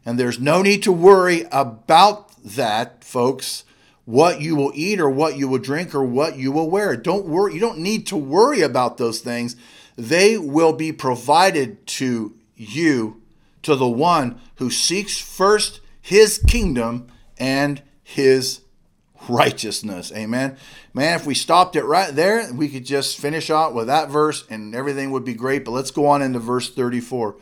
And 0.04 0.18
there's 0.18 0.38
no 0.38 0.62
need 0.62 0.82
to 0.84 0.92
worry 0.92 1.46
about 1.50 2.32
that, 2.44 3.02
folks, 3.02 3.64
what 4.04 4.40
you 4.40 4.54
will 4.54 4.70
eat 4.74 5.00
or 5.00 5.10
what 5.10 5.36
you 5.36 5.48
will 5.48 5.58
drink 5.58 5.94
or 5.94 6.04
what 6.04 6.36
you 6.36 6.52
will 6.52 6.70
wear. 6.70 6.96
Don't 6.96 7.26
worry. 7.26 7.54
You 7.54 7.60
don't 7.60 7.78
need 7.78 8.06
to 8.06 8.16
worry 8.16 8.60
about 8.62 8.98
those 8.98 9.20
things. 9.20 9.56
they 9.96 10.36
will 10.36 10.74
be 10.74 10.92
provided 10.92 11.86
to 11.86 12.34
you, 12.54 13.22
to 13.62 13.74
the 13.74 13.88
one 13.88 14.40
who 14.56 14.70
seeks 14.70 15.18
first 15.18 15.80
his 16.00 16.38
kingdom 16.46 17.08
and 17.38 17.82
his 18.08 18.60
righteousness. 19.28 20.12
Amen. 20.14 20.56
Man, 20.94 21.16
if 21.16 21.26
we 21.26 21.34
stopped 21.34 21.74
it 21.74 21.82
right 21.82 22.14
there, 22.14 22.52
we 22.52 22.68
could 22.68 22.86
just 22.86 23.18
finish 23.18 23.50
out 23.50 23.74
with 23.74 23.88
that 23.88 24.10
verse 24.10 24.44
and 24.48 24.76
everything 24.76 25.10
would 25.10 25.24
be 25.24 25.34
great. 25.34 25.64
But 25.64 25.72
let's 25.72 25.90
go 25.90 26.06
on 26.06 26.22
into 26.22 26.38
verse 26.38 26.72
34. 26.72 27.34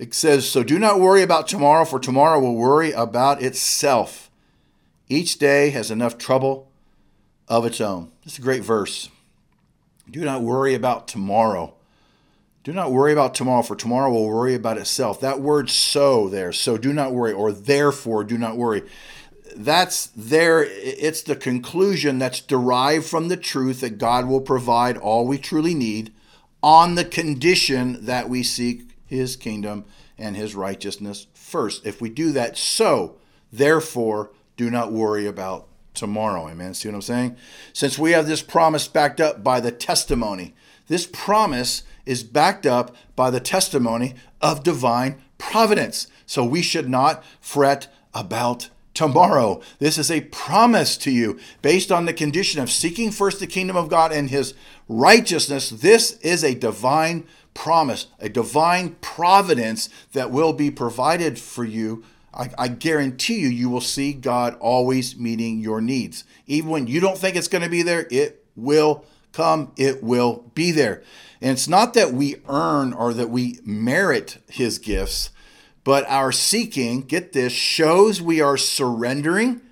It 0.00 0.14
says, 0.14 0.50
So 0.50 0.64
do 0.64 0.76
not 0.76 0.98
worry 0.98 1.22
about 1.22 1.46
tomorrow, 1.46 1.84
for 1.84 2.00
tomorrow 2.00 2.40
will 2.40 2.56
worry 2.56 2.90
about 2.90 3.40
itself. 3.40 4.28
Each 5.08 5.38
day 5.38 5.70
has 5.70 5.92
enough 5.92 6.18
trouble 6.18 6.68
of 7.46 7.64
its 7.64 7.80
own. 7.80 8.10
Is 8.24 8.38
a 8.38 8.42
great 8.42 8.64
verse. 8.64 9.08
Do 10.10 10.24
not 10.24 10.42
worry 10.42 10.74
about 10.74 11.06
tomorrow. 11.06 11.74
Do 12.64 12.72
not 12.72 12.90
worry 12.90 13.12
about 13.12 13.36
tomorrow, 13.36 13.62
for 13.62 13.76
tomorrow 13.76 14.10
will 14.10 14.26
worry 14.26 14.54
about 14.54 14.78
itself. 14.78 15.20
That 15.20 15.40
word 15.40 15.70
so 15.70 16.28
there, 16.28 16.52
so 16.52 16.76
do 16.76 16.92
not 16.92 17.14
worry, 17.14 17.32
or 17.32 17.52
therefore 17.52 18.24
do 18.24 18.36
not 18.36 18.56
worry 18.56 18.82
that's 19.56 20.06
there 20.16 20.62
it's 20.64 21.22
the 21.22 21.36
conclusion 21.36 22.18
that's 22.18 22.40
derived 22.40 23.06
from 23.06 23.28
the 23.28 23.36
truth 23.36 23.80
that 23.80 23.98
God 23.98 24.26
will 24.26 24.40
provide 24.40 24.96
all 24.96 25.26
we 25.26 25.38
truly 25.38 25.74
need 25.74 26.12
on 26.62 26.94
the 26.94 27.04
condition 27.04 28.04
that 28.04 28.28
we 28.28 28.42
seek 28.42 28.90
his 29.06 29.36
kingdom 29.36 29.84
and 30.18 30.36
his 30.36 30.54
righteousness 30.54 31.26
first. 31.34 31.86
If 31.86 32.00
we 32.00 32.10
do 32.10 32.32
that, 32.32 32.56
so 32.58 33.16
therefore 33.52 34.30
do 34.56 34.70
not 34.70 34.92
worry 34.92 35.26
about 35.26 35.68
tomorrow. 35.94 36.48
Amen. 36.48 36.74
See 36.74 36.88
what 36.88 36.94
I'm 36.94 37.02
saying? 37.02 37.36
Since 37.72 37.98
we 37.98 38.12
have 38.12 38.26
this 38.26 38.42
promise 38.42 38.88
backed 38.88 39.20
up 39.20 39.42
by 39.42 39.60
the 39.60 39.72
testimony, 39.72 40.54
this 40.88 41.06
promise 41.06 41.82
is 42.06 42.22
backed 42.22 42.66
up 42.66 42.94
by 43.14 43.30
the 43.30 43.40
testimony 43.40 44.14
of 44.40 44.62
divine 44.62 45.20
providence. 45.38 46.06
So 46.26 46.44
we 46.44 46.62
should 46.62 46.88
not 46.88 47.24
fret 47.40 47.88
about 48.14 48.70
tomorrow. 48.98 49.60
This 49.78 49.96
is 49.96 50.10
a 50.10 50.22
promise 50.22 50.96
to 50.96 51.12
you 51.12 51.38
based 51.62 51.92
on 51.92 52.04
the 52.04 52.12
condition 52.12 52.60
of 52.60 52.68
seeking 52.68 53.12
first 53.12 53.38
the 53.38 53.46
kingdom 53.46 53.76
of 53.76 53.88
God 53.88 54.10
and 54.10 54.28
his 54.28 54.54
righteousness. 54.88 55.70
This 55.70 56.14
is 56.14 56.42
a 56.42 56.56
divine 56.56 57.24
promise, 57.54 58.08
a 58.18 58.28
divine 58.28 58.96
providence 59.00 59.88
that 60.14 60.32
will 60.32 60.52
be 60.52 60.72
provided 60.72 61.38
for 61.38 61.64
you. 61.64 62.02
I, 62.34 62.50
I 62.58 62.66
guarantee 62.66 63.38
you, 63.38 63.46
you 63.46 63.70
will 63.70 63.80
see 63.80 64.12
God 64.12 64.56
always 64.58 65.16
meeting 65.16 65.60
your 65.60 65.80
needs. 65.80 66.24
Even 66.48 66.68
when 66.68 66.88
you 66.88 66.98
don't 66.98 67.16
think 67.16 67.36
it's 67.36 67.46
going 67.46 67.62
to 67.62 67.70
be 67.70 67.82
there, 67.82 68.08
it 68.10 68.44
will 68.56 69.04
come, 69.32 69.70
it 69.76 70.02
will 70.02 70.50
be 70.56 70.72
there. 70.72 71.04
And 71.40 71.52
it's 71.52 71.68
not 71.68 71.94
that 71.94 72.12
we 72.12 72.42
earn 72.48 72.92
or 72.92 73.14
that 73.14 73.30
we 73.30 73.60
merit 73.62 74.38
his 74.48 74.80
gifts 74.80 75.30
but 75.88 76.04
our 76.06 76.30
seeking, 76.30 77.00
get 77.00 77.32
this, 77.32 77.50
shows 77.50 78.20
we 78.20 78.42
are 78.42 78.58
surrendering 78.58 79.62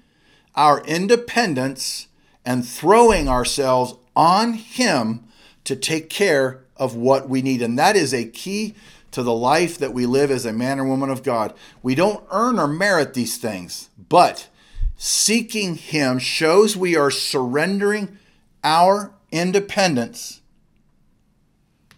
our 0.55 0.83
independence 0.87 2.09
and 2.43 2.67
throwing 2.67 3.29
ourselves 3.29 3.97
on 4.17 4.55
Him 4.55 5.25
to 5.65 5.77
take 5.77 6.09
care 6.09 6.65
of 6.75 6.97
what 6.97 7.29
we 7.29 7.43
need. 7.43 7.61
And 7.61 7.79
that 7.79 7.97
is 7.97 8.15
a 8.15 8.25
key 8.25 8.75
to 9.11 9.23
the 9.23 9.35
life 9.35 9.77
that 9.77 9.93
we 9.93 10.07
live 10.07 10.31
as 10.31 10.47
a 10.47 10.55
man 10.55 10.81
or 10.81 10.87
woman 10.87 11.11
of 11.11 11.23
God. 11.23 11.53
We 11.83 11.95
don't 11.95 12.25
earn 12.31 12.59
or 12.59 12.67
merit 12.67 13.13
these 13.13 13.37
things, 13.37 13.91
but 14.09 14.49
seeking 14.97 15.75
Him 15.75 16.19
shows 16.19 16.79
we 16.79 16.97
are 16.97 17.11
surrendering 17.11 18.17
our 18.65 19.13
independence 19.31 20.41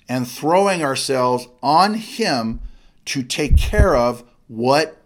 and 0.08 0.26
throwing 0.26 0.82
ourselves 0.82 1.46
on 1.62 1.94
Him 1.94 2.58
to 3.08 3.22
take 3.22 3.56
care 3.56 3.96
of 3.96 4.22
what 4.48 5.00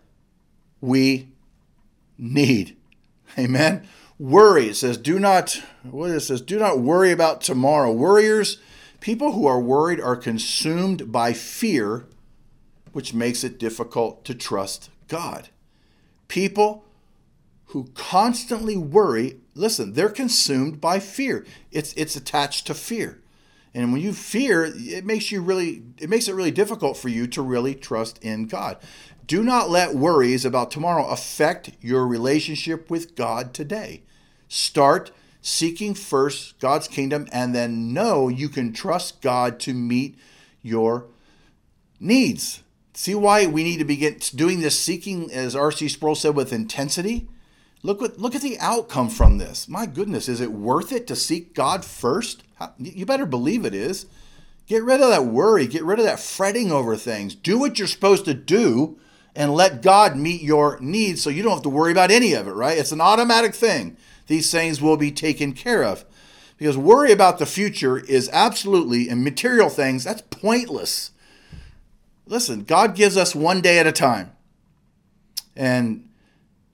we 0.81 1.29
need. 2.19 2.77
Amen. 3.39 3.87
Worry, 4.19 4.69
it 4.69 4.77
says, 4.77 4.99
do 4.99 5.21
not, 5.21 5.63
what 5.83 6.11
it 6.11 6.21
says, 6.21 6.41
do 6.41 6.59
not 6.59 6.81
worry 6.81 7.13
about 7.13 7.41
tomorrow. 7.41 7.93
Worriers, 7.93 8.59
people 9.01 9.33
who 9.33 9.47
are 9.47 9.61
worried 9.61 10.01
are 10.01 10.17
consumed 10.17 11.13
by 11.13 11.33
fear, 11.33 12.07
which 12.93 13.15
makes 13.15 13.45
it 13.45 13.59
difficult 13.59 14.25
to 14.25 14.35
trust 14.35 14.91
God. 15.07 15.49
People 16.27 16.85
who 17.67 17.89
constantly 17.95 18.77
worry, 18.77 19.39
listen, 19.55 19.93
they're 19.93 20.09
consumed 20.09 20.81
by 20.81 20.99
fear. 20.99 21.47
It's, 21.71 21.93
it's 21.95 22.17
attached 22.17 22.67
to 22.67 22.75
fear. 22.75 23.22
And 23.75 23.93
when 23.93 24.03
you 24.03 24.13
fear, 24.13 24.71
it 24.75 25.05
makes 25.05 25.33
you 25.33 25.41
really 25.41 25.83
it 25.99 26.11
makes 26.11 26.29
it 26.29 26.35
really 26.35 26.51
difficult 26.51 26.97
for 26.97 27.09
you 27.09 27.27
to 27.29 27.43
really 27.43 27.75
trust 27.75 28.19
in 28.23 28.47
God. 28.47 28.77
Do 29.27 29.43
not 29.43 29.71
let 29.71 29.95
worries 29.95 30.45
about 30.45 30.71
tomorrow 30.71 31.07
affect 31.07 31.71
your 31.81 32.07
relationship 32.07 32.91
with 32.91 33.15
God 33.15 33.55
today. 33.55 34.03
Start 34.49 35.11
seeking 35.41 35.95
first 35.95 36.59
God's 36.59 36.87
kingdom 36.87 37.27
and 37.33 37.55
then 37.55 37.93
know 37.93 38.29
you 38.29 38.49
can 38.49 38.73
trust 38.73 39.23
God 39.23 39.59
to 39.61 39.73
meet 39.73 40.19
your 40.63 41.07
needs. 41.99 42.63
See 42.95 43.15
why 43.15 43.47
we 43.47 43.65
need 43.65 43.79
to 43.79 43.85
begin 43.85 44.19
doing 44.35 44.61
this 44.61 44.79
seeking, 44.79 45.33
as 45.33 45.57
R.C. 45.57 45.89
Sproul 45.89 46.15
said, 46.15 46.37
with 46.37 46.53
intensity? 46.53 47.27
Look 47.83 48.01
what 48.01 48.19
look 48.19 48.35
at 48.35 48.43
the 48.43 48.59
outcome 48.59 49.09
from 49.09 49.39
this. 49.39 49.69
My 49.69 49.87
goodness, 49.87 50.29
is 50.29 50.41
it 50.41 50.53
worth 50.53 50.93
it 50.93 51.07
to 51.09 51.17
seek 51.17 51.55
God 51.55 51.85
first? 51.85 52.45
You 52.79 53.05
better 53.05 53.27
believe 53.27 53.65
it 53.65 53.75
is. 53.75 54.07
Get 54.67 54.85
rid 54.85 55.01
of 55.01 55.09
that 55.11 55.27
worry, 55.27 55.67
get 55.67 55.83
rid 55.83 55.99
of 55.99 56.05
that 56.05 56.21
fretting 56.21 56.71
over 56.71 56.97
things. 56.97 57.35
Do 57.35 57.59
what 57.59 57.79
you're 57.79 57.89
supposed 57.89 58.25
to 58.27 58.35
do 58.35 58.99
and 59.35 59.55
let 59.55 59.83
God 59.83 60.17
meet 60.17 60.43
your 60.43 60.79
needs 60.81 61.23
so 61.23 61.31
you 61.31 61.43
don't 61.43 61.53
have 61.53 61.63
to 61.63 61.69
worry 61.69 61.91
about 61.91 62.11
any 62.11 62.35
of 62.35 62.47
it, 62.47 62.53
right? 62.53 62.79
It's 62.79 62.93
an 62.93 63.01
automatic 63.01 63.55
thing. 63.55 63.97
These 64.29 64.51
things 64.51 64.81
will 64.81 64.97
be 64.97 65.11
taken 65.11 65.53
care 65.53 65.83
of. 65.83 66.05
Because 66.59 66.79
worry 66.79 67.11
about 67.11 67.39
the 67.39 67.47
future 67.47 67.99
is 67.99 68.31
absolutely, 68.33 69.09
and 69.09 69.25
material 69.25 69.69
things, 69.69 70.05
that's 70.05 70.23
pointless. 70.23 71.11
Listen, 72.27 72.63
God 72.63 72.95
gives 72.95 73.17
us 73.17 73.35
one 73.35 73.61
day 73.61 73.79
at 73.79 73.87
a 73.87 73.93
time. 73.93 74.33
And 75.57 76.09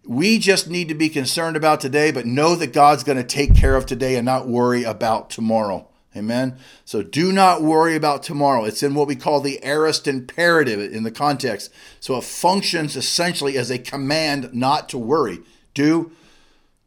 we 0.08 0.38
just 0.38 0.70
need 0.70 0.88
to 0.88 0.94
be 0.94 1.10
concerned 1.10 1.54
about 1.54 1.80
today, 1.80 2.10
but 2.10 2.24
know 2.24 2.54
that 2.54 2.72
God's 2.72 3.04
going 3.04 3.18
to 3.18 3.24
take 3.24 3.54
care 3.54 3.76
of 3.76 3.84
today 3.84 4.16
and 4.16 4.24
not 4.24 4.48
worry 4.48 4.82
about 4.82 5.28
tomorrow. 5.28 5.86
Amen. 6.16 6.56
So 6.86 7.02
do 7.02 7.30
not 7.30 7.60
worry 7.60 7.94
about 7.94 8.22
tomorrow. 8.22 8.64
It's 8.64 8.82
in 8.82 8.94
what 8.94 9.06
we 9.06 9.14
call 9.14 9.42
the 9.42 9.62
aorist 9.62 10.08
imperative 10.08 10.80
in 10.80 11.02
the 11.02 11.10
context. 11.10 11.70
So 12.00 12.16
it 12.16 12.24
functions 12.24 12.96
essentially 12.96 13.58
as 13.58 13.70
a 13.70 13.78
command 13.78 14.54
not 14.54 14.88
to 14.88 14.98
worry. 14.98 15.40
Do 15.74 16.10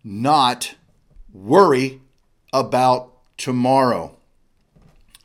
not 0.04 0.74
worry 1.32 2.02
about 2.52 3.14
tomorrow. 3.38 4.18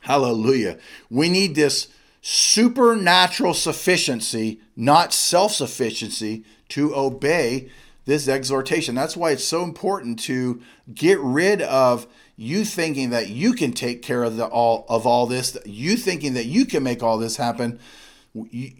Hallelujah. 0.01 0.77
We 1.09 1.29
need 1.29 1.55
this 1.55 1.87
supernatural 2.21 3.55
sufficiency, 3.55 4.61
not 4.75 5.13
self 5.13 5.53
sufficiency, 5.53 6.45
to 6.69 6.95
obey 6.95 7.69
this 8.07 8.27
exhortation. 8.27 8.95
That's 8.95 9.15
why 9.15 9.31
it's 9.31 9.43
so 9.43 9.63
important 9.63 10.17
to 10.19 10.61
get 10.91 11.19
rid 11.19 11.61
of 11.61 12.07
you 12.35 12.65
thinking 12.65 13.11
that 13.11 13.29
you 13.29 13.53
can 13.53 13.73
take 13.73 14.01
care 14.01 14.23
of 14.23 14.37
the 14.37 14.45
all 14.47 14.85
of 14.89 15.05
all 15.05 15.27
this, 15.27 15.57
you 15.65 15.97
thinking 15.97 16.33
that 16.33 16.45
you 16.45 16.65
can 16.65 16.81
make 16.81 17.03
all 17.03 17.17
this 17.17 17.35
happen. 17.35 17.79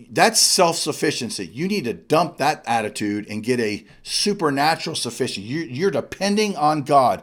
That's 0.09 0.39
self-sufficiency. 0.39 1.47
You 1.47 1.67
need 1.67 1.83
to 1.85 1.93
dump 1.93 2.37
that 2.37 2.63
attitude 2.65 3.27
and 3.29 3.43
get 3.43 3.59
a 3.59 3.85
supernatural 4.01 4.95
sufficiency. 4.95 5.41
You're 5.41 5.91
depending 5.91 6.55
on 6.55 6.83
God. 6.83 7.21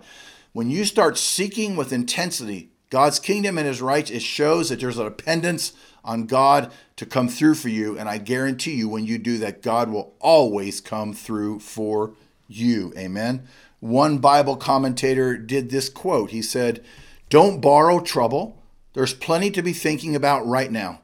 When 0.53 0.71
you 0.71 0.85
start 0.85 1.17
seeking 1.17 1.75
with 1.75 1.93
intensity 1.93 2.71
God's 2.91 3.19
kingdom 3.19 3.57
and 3.57 3.67
his 3.67 3.81
rights, 3.81 4.11
it 4.11 4.23
shows 4.23 4.69
that 4.69 4.81
there's 4.81 4.99
a 4.99 5.05
dependence 5.05 5.73
on 6.05 6.27
God 6.27 6.71
to 6.97 7.07
come 7.07 7.29
through 7.29 7.55
for 7.55 7.69
you. 7.69 7.99
And 7.99 8.09
I 8.09 8.19
guarantee 8.19 8.75
you, 8.75 8.89
when 8.89 9.05
you 9.05 9.19
do 9.19 9.39
that, 9.39 9.63
God 9.63 9.91
will 9.91 10.15
always 10.21 10.81
come 10.81 11.13
through 11.13 11.61
for 11.61 12.13
you. 12.47 12.93
Amen. 12.97 13.47
One 13.81 14.19
Bible 14.19 14.57
commentator 14.57 15.37
did 15.37 15.71
this 15.71 15.89
quote. 15.89 16.31
He 16.31 16.43
said, 16.43 16.85
Don't 17.29 17.61
borrow 17.61 18.01
trouble. 18.01 18.63
There's 18.93 19.15
plenty 19.15 19.51
to 19.51 19.63
be 19.63 19.73
thinking 19.73 20.15
about 20.15 20.47
right 20.47 20.71
now. 20.71 21.01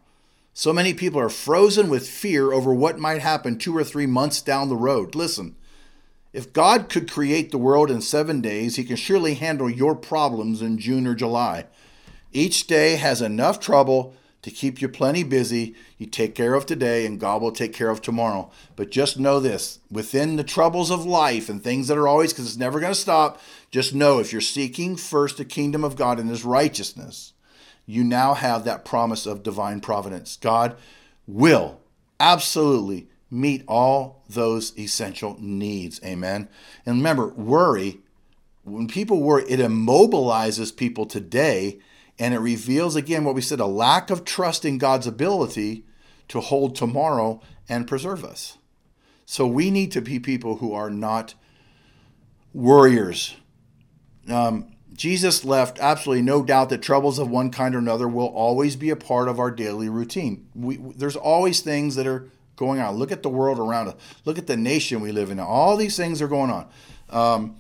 So 0.53 0.73
many 0.73 0.95
people 0.95 1.21
are 1.21 1.29
frozen 1.29 1.89
with 1.89 2.09
fear 2.09 2.53
over 2.53 2.75
what 2.75 2.99
might 2.99 3.23
happen 3.23 3.59
two 3.59 3.77
or 3.77 3.85
three 3.85 4.07
months 4.07 4.43
down 4.43 4.69
the 4.69 4.77
road. 4.77 5.15
Listen, 5.15 5.57
if 6.33 6.53
God 6.53 6.89
could 6.89 7.11
create 7.11 7.51
the 7.51 7.59
world 7.59 7.91
in 7.91 8.01
seven 8.01 8.41
days, 8.41 8.77
He 8.77 8.85
can 8.85 8.97
surely 8.97 9.35
handle 9.35 9.71
your 9.71 9.95
problems 9.95 10.63
in 10.63 10.79
June 10.79 11.07
or 11.07 11.15
July. 11.15 11.67
Each 12.33 12.67
day 12.67 12.97
has 12.97 13.21
enough 13.21 13.59
trouble 13.59 14.15
to 14.43 14.51
keep 14.51 14.81
you 14.81 14.89
plenty 14.89 15.23
busy. 15.23 15.75
You 15.99 16.07
take 16.07 16.35
care 16.35 16.55
of 16.55 16.67
today, 16.67 17.05
and 17.05 17.21
God 17.21 17.43
will 17.43 17.53
take 17.53 17.73
care 17.73 17.91
of 17.91 18.01
tomorrow. 18.01 18.51
But 18.77 18.91
just 18.91 19.19
know 19.19 19.41
this 19.41 19.81
within 19.91 20.37
the 20.37 20.45
troubles 20.45 20.91
of 20.91 21.05
life 21.05 21.49
and 21.49 21.63
things 21.63 21.89
that 21.89 21.99
are 21.99 22.09
always, 22.09 22.33
because 22.33 22.47
it's 22.47 22.57
never 22.57 22.81
going 22.81 22.93
to 22.93 22.99
stop, 22.99 23.41
just 23.71 23.95
know 23.95 24.19
if 24.19 24.33
you're 24.33 24.41
seeking 24.41 24.97
first 24.97 25.37
the 25.37 25.45
kingdom 25.45 25.85
of 25.85 25.97
God 25.97 26.19
and 26.19 26.31
His 26.31 26.45
righteousness, 26.45 27.33
you 27.87 28.05
now 28.05 28.35
have 28.35 28.65
that 28.65 28.85
promise 28.85 29.27
of 29.27 29.43
divine 29.43 29.81
providence. 29.81 30.37
God 30.37 30.77
will 31.27 31.81
absolutely 32.19 33.09
meet 33.31 33.63
all 33.69 34.23
those 34.29 34.77
essential 34.79 35.37
needs. 35.41 36.01
Amen. 36.05 36.49
And 36.85 36.97
remember, 36.97 37.29
worry, 37.29 37.99
when 38.65 38.89
people 38.89 39.21
worry, 39.21 39.45
it 39.49 39.61
immobilizes 39.61 40.77
people 40.77 41.07
today 41.07 41.79
and 42.21 42.35
it 42.35 42.39
reveals 42.39 42.95
again 42.95 43.25
what 43.25 43.35
we 43.35 43.41
said 43.41 43.59
a 43.59 43.67
lack 43.67 44.11
of 44.11 44.25
trust 44.25 44.65
in 44.67 44.77
God's 44.77 45.07
ability 45.07 45.85
to 46.29 46.41
hold 46.41 46.77
tomorrow 46.77 47.41
and 47.69 47.89
preserve 47.89 48.25
us. 48.25 48.59
So 49.25 49.47
we 49.47 49.71
need 49.71 49.91
to 49.93 50.03
be 50.03 50.21
people 50.21 50.57
who 50.57 50.75
are 50.75 50.91
not 50.91 51.35
worriers. 52.53 53.37
Um, 54.29 54.77
Jesus 54.93 55.45
left 55.47 55.79
absolutely 55.81 56.23
no 56.23 56.45
doubt 56.45 56.69
that 56.69 56.83
troubles 56.83 57.19
of 57.19 57.31
one 57.31 57.51
kind 57.51 57.75
or 57.75 57.79
another 57.79 58.07
will 58.07 58.27
always 58.27 58.77
be 58.77 58.91
a 58.91 58.97
part 58.97 59.29
of 59.29 59.39
our 59.39 59.51
daily 59.51 59.89
routine. 59.89 60.47
We, 60.55 60.77
there's 60.77 61.17
always 61.17 61.61
things 61.61 61.95
that 61.95 62.07
are 62.07 62.29
going 62.57 62.81
on. 62.81 62.97
Look 62.97 63.13
at 63.13 63.23
the 63.23 63.31
world 63.31 63.59
around 63.59 63.89
us. 63.89 63.95
Look 64.27 64.37
at 64.37 64.47
the 64.47 64.59
nation 64.59 65.01
we 65.01 65.11
live 65.11 65.31
in. 65.31 65.41
All 65.41 65.77
these 65.79 65.97
things 65.97 66.21
are 66.21 66.29
going 66.29 66.51
on. 66.51 66.69
Um, 67.09 67.57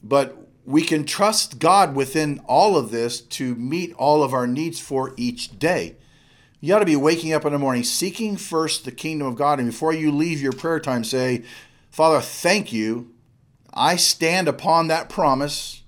but 0.00 0.43
we 0.64 0.82
can 0.82 1.04
trust 1.04 1.58
God 1.58 1.94
within 1.94 2.40
all 2.46 2.76
of 2.76 2.90
this 2.90 3.20
to 3.20 3.54
meet 3.54 3.92
all 3.94 4.22
of 4.22 4.32
our 4.32 4.46
needs 4.46 4.80
for 4.80 5.12
each 5.16 5.58
day. 5.58 5.96
You 6.60 6.74
ought 6.74 6.78
to 6.78 6.86
be 6.86 6.96
waking 6.96 7.34
up 7.34 7.44
in 7.44 7.52
the 7.52 7.58
morning, 7.58 7.82
seeking 7.82 8.38
first 8.38 8.84
the 8.84 8.92
kingdom 8.92 9.26
of 9.26 9.36
God. 9.36 9.58
And 9.58 9.70
before 9.70 9.92
you 9.92 10.10
leave 10.10 10.40
your 10.40 10.52
prayer 10.52 10.80
time, 10.80 11.04
say, 11.04 11.42
Father, 11.90 12.20
thank 12.20 12.72
you. 12.72 13.12
I 13.74 13.96
stand 13.96 14.48
upon 14.48 14.88
that 14.88 15.10
promise 15.10 15.82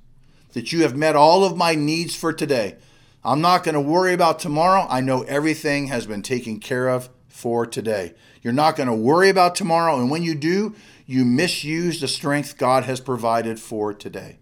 that 0.53 0.73
you 0.73 0.83
have 0.83 0.97
met 0.97 1.17
all 1.17 1.45
of 1.45 1.57
my 1.57 1.75
needs 1.75 2.15
for 2.15 2.33
today. 2.33 2.77
I'm 3.25 3.41
not 3.41 3.65
going 3.65 3.75
to 3.75 3.81
worry 3.81 4.13
about 4.13 4.39
tomorrow. 4.39 4.87
I 4.91 5.01
know 5.01 5.23
everything 5.23 5.87
has 5.87 6.07
been 6.07 6.23
taken 6.23 6.61
care 6.61 6.89
of 6.89 7.09
for 7.29 7.67
today. 7.67 8.15
You're 8.43 8.53
not 8.53 8.77
going 8.77 8.89
to 8.89 8.95
worry 8.95 9.29
about 9.29 9.55
tomorrow. 9.55 9.99
And 9.99 10.11
when 10.11 10.23
you 10.23 10.35
do, 10.35 10.75
you 11.07 11.25
misuse 11.25 12.01
the 12.01 12.09
strength 12.09 12.59
God 12.59 12.85
has 12.85 13.01
provided 13.01 13.59
for 13.59 13.95
today. 13.95 14.39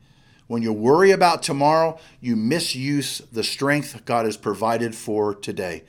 When 0.46 0.62
you 0.62 0.72
worry 0.72 1.10
about 1.10 1.42
tomorrow, 1.42 1.98
you 2.20 2.36
misuse 2.36 3.22
the 3.32 3.44
strength 3.44 4.04
God 4.04 4.26
has 4.26 4.36
provided 4.36 4.94
for 4.94 5.34
today. 5.34 5.84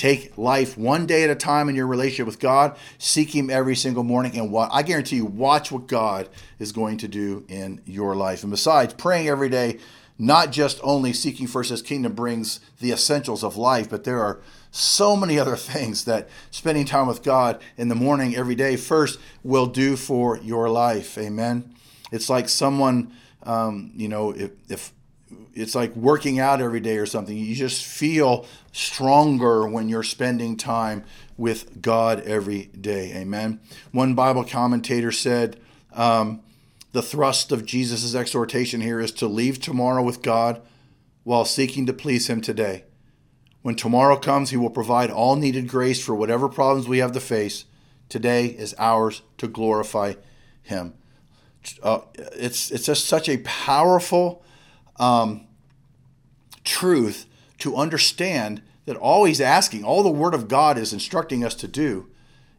Take 0.00 0.38
life 0.38 0.78
one 0.78 1.04
day 1.06 1.24
at 1.24 1.30
a 1.30 1.34
time 1.34 1.68
in 1.68 1.74
your 1.74 1.86
relationship 1.86 2.26
with 2.26 2.38
God. 2.38 2.76
Seek 2.96 3.34
Him 3.34 3.50
every 3.50 3.76
single 3.76 4.02
morning. 4.02 4.36
And 4.36 4.50
what 4.50 4.70
I 4.72 4.82
guarantee 4.82 5.16
you, 5.16 5.26
watch 5.26 5.70
what 5.70 5.86
God 5.86 6.28
is 6.58 6.72
going 6.72 6.96
to 6.98 7.08
do 7.08 7.44
in 7.48 7.82
your 7.84 8.16
life. 8.16 8.42
And 8.42 8.50
besides, 8.50 8.94
praying 8.94 9.28
every 9.28 9.50
day, 9.50 9.78
not 10.18 10.52
just 10.52 10.80
only 10.82 11.12
seeking 11.12 11.46
first 11.46 11.70
His 11.70 11.82
kingdom 11.82 12.14
brings 12.14 12.60
the 12.80 12.92
essentials 12.92 13.44
of 13.44 13.56
life, 13.56 13.90
but 13.90 14.04
there 14.04 14.20
are 14.20 14.40
so 14.70 15.16
many 15.16 15.38
other 15.38 15.56
things 15.56 16.04
that 16.06 16.28
spending 16.50 16.86
time 16.86 17.06
with 17.06 17.22
God 17.22 17.60
in 17.76 17.88
the 17.88 17.94
morning 17.94 18.34
every 18.34 18.54
day 18.54 18.76
first 18.76 19.20
will 19.44 19.66
do 19.66 19.96
for 19.96 20.38
your 20.38 20.68
life. 20.68 21.18
Amen. 21.18 21.74
It's 22.10 22.30
like 22.30 22.48
someone 22.48 23.12
um, 23.42 23.92
you 23.94 24.08
know, 24.08 24.30
if, 24.32 24.50
if 24.68 24.92
it's 25.54 25.74
like 25.74 25.94
working 25.94 26.38
out 26.38 26.60
every 26.60 26.80
day 26.80 26.98
or 26.98 27.06
something, 27.06 27.36
you 27.36 27.54
just 27.54 27.84
feel 27.84 28.46
stronger 28.72 29.66
when 29.66 29.88
you're 29.88 30.02
spending 30.02 30.56
time 30.56 31.04
with 31.36 31.80
God 31.80 32.20
every 32.20 32.64
day. 32.66 33.12
Amen. 33.16 33.60
One 33.92 34.14
Bible 34.14 34.44
commentator 34.44 35.12
said, 35.12 35.60
um, 35.92 36.42
the 36.92 37.02
thrust 37.02 37.52
of 37.52 37.64
Jesus' 37.64 38.14
exhortation 38.14 38.80
here 38.80 39.00
is 39.00 39.12
to 39.12 39.26
leave 39.26 39.60
tomorrow 39.60 40.02
with 40.02 40.22
God 40.22 40.60
while 41.22 41.44
seeking 41.44 41.86
to 41.86 41.92
please 41.92 42.28
Him 42.28 42.40
today. 42.40 42.84
When 43.62 43.76
tomorrow 43.76 44.16
comes, 44.16 44.50
He 44.50 44.56
will 44.56 44.70
provide 44.70 45.10
all 45.10 45.36
needed 45.36 45.68
grace 45.68 46.02
for 46.02 46.14
whatever 46.14 46.48
problems 46.48 46.88
we 46.88 46.98
have 46.98 47.12
to 47.12 47.20
face. 47.20 47.64
Today 48.08 48.46
is 48.46 48.74
ours 48.78 49.22
to 49.38 49.46
glorify 49.46 50.14
Him 50.62 50.94
uh, 51.82 52.00
it's 52.16 52.70
it's 52.70 52.86
just 52.86 53.06
such 53.06 53.28
a 53.28 53.38
powerful 53.38 54.42
um, 54.98 55.46
truth 56.64 57.26
to 57.58 57.76
understand 57.76 58.62
that 58.86 58.96
always 58.96 59.40
asking, 59.40 59.84
all 59.84 60.02
the 60.02 60.10
Word 60.10 60.34
of 60.34 60.48
God 60.48 60.78
is 60.78 60.92
instructing 60.92 61.44
us 61.44 61.54
to 61.56 61.68
do, 61.68 62.08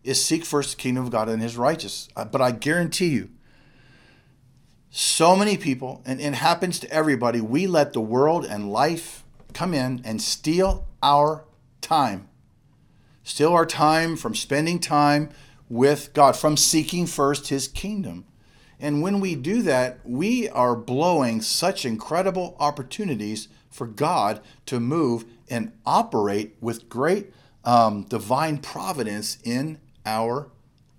is 0.04 0.24
seek 0.24 0.46
first 0.46 0.72
the 0.72 0.82
kingdom 0.82 1.04
of 1.06 1.12
God 1.12 1.30
and 1.30 1.42
His 1.42 1.58
righteousness. 1.58 2.10
Uh, 2.16 2.26
but 2.26 2.42
I 2.42 2.52
guarantee 2.52 3.10
you, 3.10 3.30
so 4.90 5.36
many 5.36 5.58
people, 5.58 6.02
and 6.06 6.20
it 6.20 6.34
happens 6.36 6.80
to 6.80 6.92
everybody, 6.92 7.42
we 7.42 7.66
let 7.66 7.94
the 7.94 8.02
world 8.02 8.46
and 8.46 8.72
life 8.72 9.24
come 9.54 9.74
in 9.74 10.02
and 10.04 10.22
steal 10.22 10.88
our 11.02 11.46
time, 11.82 12.30
steal 13.24 13.54
our 13.54 13.66
time 13.66 14.16
from 14.16 14.36
spending 14.36 14.80
time 14.80 15.30
with 15.70 16.14
God, 16.14 16.36
from 16.36 16.58
seeking 16.58 17.08
first 17.08 17.48
His 17.48 17.68
kingdom. 17.68 18.26
And 18.82 19.04
when 19.04 19.20
we 19.20 19.36
do 19.36 19.62
that, 19.62 20.00
we 20.04 20.50
are 20.50 20.76
blowing 20.76 21.41
such 21.41 21.86
incredible 21.86 22.58
opportunities 22.60 23.48
for 23.70 23.86
God 23.86 24.41
to 24.65 24.80
move 24.80 25.24
and 25.50 25.72
operate 25.86 26.56
with 26.60 26.89
great 26.89 27.32
um, 27.63 28.04
divine 28.04 28.58
providence 28.58 29.38
in 29.44 29.80
our 30.04 30.50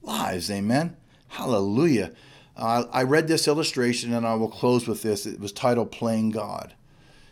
lives. 0.00 0.48
Amen. 0.48 0.96
Hallelujah. 1.26 2.12
Uh, 2.56 2.84
I 2.92 3.02
read 3.02 3.26
this 3.26 3.48
illustration 3.48 4.12
and 4.12 4.26
I 4.26 4.34
will 4.34 4.48
close 4.48 4.86
with 4.86 5.02
this. 5.02 5.26
It 5.26 5.40
was 5.40 5.52
titled 5.52 5.90
Playing 5.90 6.30
God. 6.30 6.74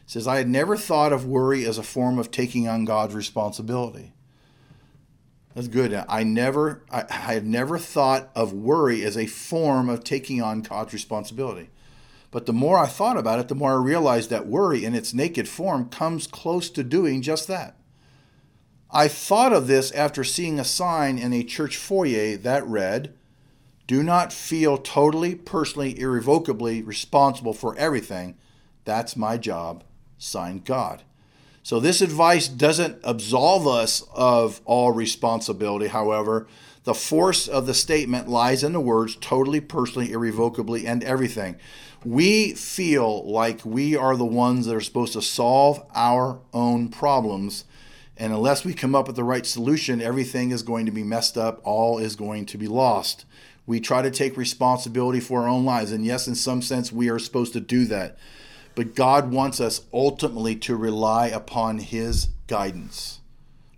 It 0.04 0.10
says, 0.10 0.26
I 0.26 0.38
had 0.38 0.48
never 0.48 0.76
thought 0.76 1.12
of 1.12 1.26
worry 1.26 1.64
as 1.64 1.78
a 1.78 1.84
form 1.84 2.18
of 2.18 2.32
taking 2.32 2.66
on 2.66 2.84
God's 2.84 3.14
responsibility. 3.14 4.12
That's 5.54 5.68
good. 5.68 5.92
I 6.08 6.22
never, 6.22 6.82
I, 6.90 7.04
I 7.10 7.14
had 7.32 7.46
never 7.46 7.78
thought 7.78 8.30
of 8.34 8.52
worry 8.52 9.04
as 9.04 9.16
a 9.16 9.26
form 9.26 9.88
of 9.88 10.04
taking 10.04 10.40
on 10.40 10.62
God's 10.62 10.92
responsibility. 10.92 11.70
But 12.30 12.46
the 12.46 12.52
more 12.52 12.78
I 12.78 12.86
thought 12.86 13.16
about 13.16 13.40
it, 13.40 13.48
the 13.48 13.56
more 13.56 13.72
I 13.72 13.82
realized 13.82 14.30
that 14.30 14.46
worry 14.46 14.84
in 14.84 14.94
its 14.94 15.12
naked 15.12 15.48
form 15.48 15.88
comes 15.88 16.28
close 16.28 16.70
to 16.70 16.84
doing 16.84 17.22
just 17.22 17.48
that. 17.48 17.76
I 18.92 19.08
thought 19.08 19.52
of 19.52 19.66
this 19.66 19.90
after 19.92 20.22
seeing 20.22 20.58
a 20.58 20.64
sign 20.64 21.18
in 21.18 21.32
a 21.32 21.44
church 21.44 21.76
foyer 21.76 22.36
that 22.36 22.66
read, 22.66 23.14
Do 23.86 24.02
not 24.02 24.32
feel 24.32 24.78
totally, 24.78 25.34
personally, 25.34 25.98
irrevocably 25.98 26.82
responsible 26.82 27.54
for 27.54 27.76
everything. 27.76 28.36
That's 28.84 29.16
my 29.16 29.36
job. 29.36 29.84
Signed 30.18 30.64
God. 30.64 31.02
So, 31.62 31.78
this 31.78 32.00
advice 32.00 32.48
doesn't 32.48 33.00
absolve 33.04 33.66
us 33.66 34.02
of 34.14 34.60
all 34.64 34.92
responsibility. 34.92 35.88
However, 35.88 36.46
the 36.84 36.94
force 36.94 37.46
of 37.46 37.66
the 37.66 37.74
statement 37.74 38.28
lies 38.28 38.64
in 38.64 38.72
the 38.72 38.80
words 38.80 39.16
totally, 39.16 39.60
personally, 39.60 40.12
irrevocably, 40.12 40.86
and 40.86 41.04
everything. 41.04 41.56
We 42.04 42.54
feel 42.54 43.30
like 43.30 43.64
we 43.64 43.94
are 43.94 44.16
the 44.16 44.24
ones 44.24 44.64
that 44.64 44.74
are 44.74 44.80
supposed 44.80 45.12
to 45.12 45.22
solve 45.22 45.84
our 45.94 46.40
own 46.54 46.88
problems. 46.88 47.64
And 48.16 48.32
unless 48.32 48.64
we 48.64 48.72
come 48.72 48.94
up 48.94 49.06
with 49.06 49.16
the 49.16 49.24
right 49.24 49.44
solution, 49.44 50.00
everything 50.00 50.50
is 50.50 50.62
going 50.62 50.86
to 50.86 50.92
be 50.92 51.02
messed 51.02 51.36
up. 51.36 51.61
All 51.62 51.98
is 51.98 52.16
going 52.16 52.46
to 52.46 52.58
be 52.58 52.68
lost. 52.68 53.26
We 53.66 53.80
try 53.80 54.00
to 54.00 54.11
take 54.11 54.38
responsibility 54.38 55.20
for 55.20 55.42
our 55.42 55.48
own 55.48 55.66
lives. 55.66 55.92
And 55.92 56.06
yes, 56.06 56.26
in 56.26 56.34
some 56.34 56.62
sense, 56.62 56.90
we 56.90 57.11
are 57.11 57.18
supposed 57.18 57.52
to 57.52 57.61
do 57.61 57.84
that. 57.86 58.18
But 58.81 58.95
God 58.95 59.31
wants 59.31 59.61
us 59.61 59.83
ultimately 59.93 60.57
to 60.57 60.74
rely 60.74 61.26
upon 61.26 61.81
His 61.81 62.28
guidance. 62.47 63.20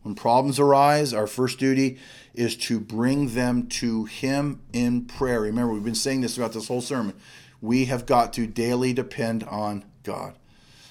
When 0.04 0.14
problems 0.14 0.60
arise, 0.60 1.12
our 1.12 1.26
first 1.26 1.58
duty 1.58 1.98
is 2.34 2.56
to 2.68 2.78
bring 2.78 3.34
them 3.34 3.66
to 3.66 4.04
Him 4.04 4.62
in 4.72 5.06
prayer. 5.06 5.40
Remember, 5.40 5.72
we've 5.72 5.82
been 5.82 5.96
saying 5.96 6.20
this 6.20 6.36
throughout 6.36 6.52
this 6.52 6.68
whole 6.68 6.80
sermon. 6.80 7.16
We 7.60 7.86
have 7.86 8.06
got 8.06 8.32
to 8.34 8.46
daily 8.46 8.92
depend 8.92 9.42
on 9.42 9.84
God. 10.04 10.38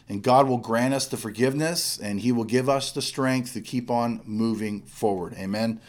And 0.09 0.21
God 0.21 0.45
will 0.45 0.57
grant 0.57 0.93
us 0.93 1.07
the 1.07 1.15
forgiveness 1.15 1.97
and 1.97 2.19
He 2.19 2.33
will 2.33 2.43
give 2.43 2.67
us 2.67 2.91
the 2.91 3.01
strength 3.01 3.53
to 3.53 3.61
keep 3.61 3.89
on 3.89 4.19
moving 4.25 4.81
forward. 4.81 5.35
Amen. 5.37 5.79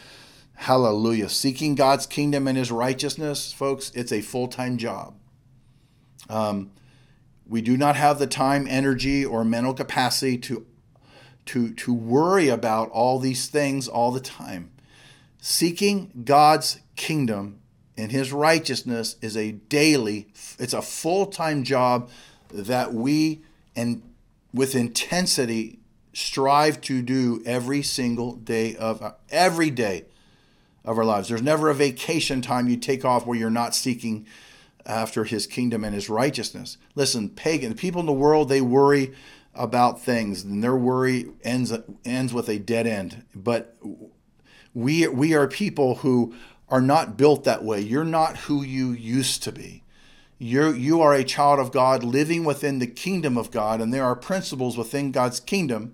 Hallelujah. 0.53 1.27
Seeking 1.27 1.75
God's 1.75 2.05
kingdom 2.05 2.47
and 2.47 2.57
His 2.57 2.71
righteousness, 2.71 3.51
folks, 3.51 3.91
it's 3.93 4.13
a 4.13 4.21
full 4.21 4.47
time 4.47 4.77
job. 4.77 5.13
Um, 6.29 6.71
we 7.47 7.61
do 7.61 7.77
not 7.77 7.95
have 7.95 8.19
the 8.19 8.27
time, 8.27 8.67
energy, 8.69 9.25
or 9.25 9.43
mental 9.43 9.73
capacity 9.73 10.37
to, 10.39 10.65
to, 11.47 11.73
to 11.73 11.93
worry 11.93 12.47
about 12.47 12.89
all 12.91 13.19
these 13.19 13.47
things 13.47 13.87
all 13.87 14.11
the 14.11 14.19
time. 14.19 14.71
Seeking 15.39 16.23
God's 16.23 16.79
kingdom 16.95 17.59
and 17.97 18.11
his 18.11 18.31
righteousness 18.31 19.17
is 19.21 19.35
a 19.35 19.51
daily, 19.51 20.27
it's 20.57 20.73
a 20.73 20.81
full 20.81 21.25
time 21.27 21.63
job 21.63 22.09
that 22.49 22.93
we 22.93 23.41
and 23.75 24.01
with 24.53 24.75
intensity 24.75 25.79
strive 26.13 26.79
to 26.81 27.01
do 27.01 27.41
every 27.45 27.81
single 27.81 28.35
day 28.35 28.75
of 28.75 29.15
every 29.29 29.69
day 29.69 30.05
of 30.85 30.97
our 30.97 31.05
lives. 31.05 31.29
There's 31.29 31.41
never 31.41 31.69
a 31.69 31.73
vacation 31.73 32.41
time 32.41 32.69
you 32.69 32.77
take 32.77 33.03
off 33.03 33.25
where 33.25 33.37
you're 33.37 33.49
not 33.49 33.73
seeking 33.73 34.27
after 34.85 35.23
his 35.23 35.47
kingdom 35.47 35.83
and 35.83 35.93
his 35.93 36.09
righteousness. 36.09 36.77
Listen, 36.95 37.29
pagan 37.29 37.73
people 37.73 37.99
in 38.01 38.05
the 38.05 38.13
world, 38.13 38.49
they 38.49 38.61
worry 38.61 39.13
about 39.55 40.01
things, 40.01 40.43
and 40.43 40.63
their 40.63 40.75
worry 40.75 41.27
ends 41.43 41.71
ends 42.03 42.33
with 42.33 42.49
a 42.49 42.59
dead 42.59 42.87
end. 42.87 43.23
But 43.35 43.77
we 44.73 45.07
we 45.07 45.33
are 45.33 45.47
people 45.47 45.95
who 45.95 46.33
are 46.69 46.81
not 46.81 47.17
built 47.17 47.43
that 47.43 47.63
way. 47.63 47.79
You're 47.79 48.03
not 48.03 48.37
who 48.37 48.63
you 48.63 48.91
used 48.91 49.43
to 49.43 49.51
be. 49.51 49.83
You're, 50.39 50.75
you 50.75 51.01
are 51.01 51.13
a 51.13 51.23
child 51.23 51.59
of 51.59 51.71
God 51.71 52.03
living 52.03 52.43
within 52.43 52.79
the 52.79 52.87
kingdom 52.87 53.37
of 53.37 53.51
God, 53.51 53.79
and 53.79 53.93
there 53.93 54.03
are 54.03 54.15
principles 54.15 54.77
within 54.77 55.11
God's 55.11 55.39
kingdom 55.39 55.93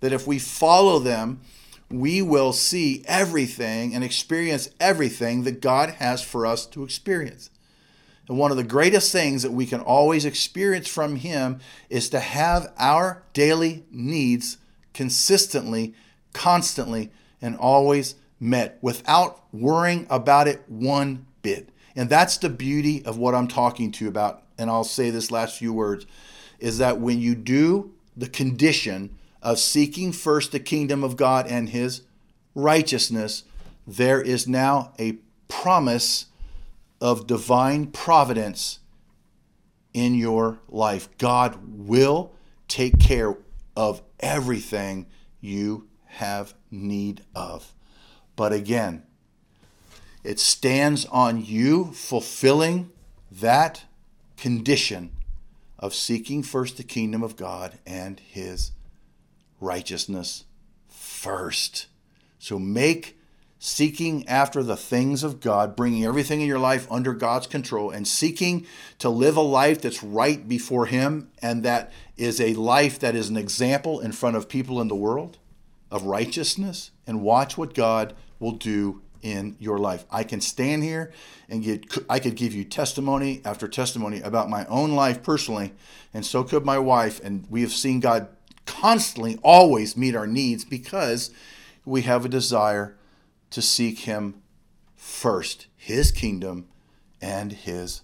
that 0.00 0.12
if 0.12 0.26
we 0.26 0.38
follow 0.38 0.98
them, 0.98 1.40
we 1.90 2.22
will 2.22 2.52
see 2.52 3.02
everything 3.06 3.94
and 3.94 4.04
experience 4.04 4.68
everything 4.78 5.44
that 5.44 5.60
God 5.60 5.90
has 5.90 6.22
for 6.22 6.46
us 6.46 6.66
to 6.66 6.84
experience. 6.84 7.50
And 8.28 8.38
one 8.38 8.50
of 8.50 8.56
the 8.56 8.64
greatest 8.64 9.12
things 9.12 9.42
that 9.42 9.52
we 9.52 9.66
can 9.66 9.80
always 9.80 10.24
experience 10.24 10.88
from 10.88 11.16
Him 11.16 11.60
is 11.90 12.08
to 12.10 12.20
have 12.20 12.72
our 12.78 13.22
daily 13.32 13.84
needs 13.90 14.58
consistently, 14.94 15.94
constantly, 16.32 17.10
and 17.40 17.56
always 17.56 18.14
met 18.38 18.78
without 18.80 19.42
worrying 19.52 20.06
about 20.08 20.48
it 20.48 20.62
one 20.68 21.26
bit. 21.42 21.68
And 21.94 22.08
that's 22.08 22.36
the 22.38 22.48
beauty 22.48 23.04
of 23.04 23.18
what 23.18 23.34
I'm 23.34 23.48
talking 23.48 23.92
to 23.92 24.04
you 24.04 24.08
about. 24.08 24.42
And 24.58 24.70
I'll 24.70 24.84
say 24.84 25.10
this 25.10 25.30
last 25.30 25.58
few 25.58 25.72
words 25.72 26.06
is 26.58 26.78
that 26.78 27.00
when 27.00 27.20
you 27.20 27.34
do 27.34 27.92
the 28.16 28.28
condition 28.28 29.16
of 29.42 29.58
seeking 29.58 30.12
first 30.12 30.52
the 30.52 30.60
kingdom 30.60 31.02
of 31.02 31.16
God 31.16 31.46
and 31.46 31.68
his 31.68 32.02
righteousness, 32.54 33.44
there 33.86 34.20
is 34.20 34.46
now 34.46 34.92
a 34.98 35.18
promise 35.48 36.26
of 37.02 37.26
divine 37.26 37.88
providence 37.88 38.78
in 39.92 40.14
your 40.14 40.60
life. 40.68 41.08
God 41.18 41.58
will 41.66 42.32
take 42.68 43.00
care 43.00 43.36
of 43.76 44.00
everything 44.20 45.06
you 45.40 45.88
have 46.04 46.54
need 46.70 47.24
of. 47.34 47.74
But 48.36 48.52
again, 48.52 49.02
it 50.22 50.38
stands 50.38 51.04
on 51.06 51.44
you 51.44 51.86
fulfilling 51.92 52.92
that 53.32 53.82
condition 54.36 55.10
of 55.80 55.94
seeking 55.94 56.44
first 56.44 56.76
the 56.76 56.84
kingdom 56.84 57.24
of 57.24 57.34
God 57.34 57.80
and 57.84 58.20
his 58.20 58.70
righteousness 59.60 60.44
first. 60.88 61.88
So 62.38 62.60
make 62.60 63.18
seeking 63.64 64.28
after 64.28 64.60
the 64.60 64.76
things 64.76 65.22
of 65.22 65.38
God, 65.38 65.76
bringing 65.76 66.04
everything 66.04 66.40
in 66.40 66.48
your 66.48 66.58
life 66.58 66.84
under 66.90 67.14
God's 67.14 67.46
control, 67.46 67.90
and 67.90 68.08
seeking 68.08 68.66
to 68.98 69.08
live 69.08 69.36
a 69.36 69.40
life 69.40 69.80
that's 69.80 70.02
right 70.02 70.48
before 70.48 70.86
Him 70.86 71.30
and 71.40 71.62
that 71.62 71.92
is 72.16 72.40
a 72.40 72.54
life 72.54 72.98
that 72.98 73.14
is 73.14 73.28
an 73.28 73.36
example 73.36 74.00
in 74.00 74.10
front 74.10 74.34
of 74.34 74.48
people 74.48 74.80
in 74.80 74.88
the 74.88 74.96
world 74.96 75.38
of 75.92 76.02
righteousness, 76.02 76.90
and 77.06 77.22
watch 77.22 77.56
what 77.56 77.72
God 77.72 78.16
will 78.40 78.50
do 78.50 79.00
in 79.22 79.54
your 79.60 79.78
life. 79.78 80.06
I 80.10 80.24
can 80.24 80.40
stand 80.40 80.82
here 80.82 81.12
and 81.48 81.62
get 81.62 81.86
I 82.10 82.18
could 82.18 82.34
give 82.34 82.52
you 82.52 82.64
testimony 82.64 83.42
after 83.44 83.68
testimony 83.68 84.20
about 84.22 84.50
my 84.50 84.66
own 84.66 84.96
life 84.96 85.22
personally, 85.22 85.72
and 86.12 86.26
so 86.26 86.42
could 86.42 86.64
my 86.64 86.80
wife, 86.80 87.20
and 87.22 87.46
we 87.48 87.60
have 87.60 87.72
seen 87.72 88.00
God 88.00 88.26
constantly 88.66 89.38
always 89.44 89.96
meet 89.96 90.16
our 90.16 90.26
needs 90.26 90.64
because 90.64 91.30
we 91.84 92.02
have 92.02 92.24
a 92.24 92.28
desire 92.28 92.96
to 93.52 93.62
seek 93.62 94.00
him 94.00 94.42
first, 94.96 95.66
his 95.76 96.10
kingdom 96.10 96.68
and 97.20 97.52
his 97.52 98.02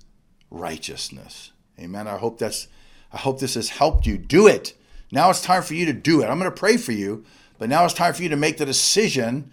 righteousness. 0.50 1.52
Amen. 1.78 2.06
I 2.06 2.16
hope 2.16 2.38
that's 2.38 2.68
I 3.12 3.16
hope 3.16 3.40
this 3.40 3.54
has 3.54 3.70
helped 3.70 4.06
you. 4.06 4.18
Do 4.18 4.46
it. 4.46 4.74
Now 5.10 5.30
it's 5.30 5.42
time 5.42 5.62
for 5.62 5.74
you 5.74 5.86
to 5.86 5.92
do 5.92 6.22
it. 6.22 6.26
I'm 6.26 6.38
going 6.38 6.50
to 6.50 6.56
pray 6.56 6.76
for 6.76 6.92
you, 6.92 7.24
but 7.58 7.68
now 7.68 7.84
it's 7.84 7.94
time 7.94 8.12
for 8.12 8.22
you 8.22 8.28
to 8.28 8.36
make 8.36 8.58
the 8.58 8.66
decision 8.66 9.50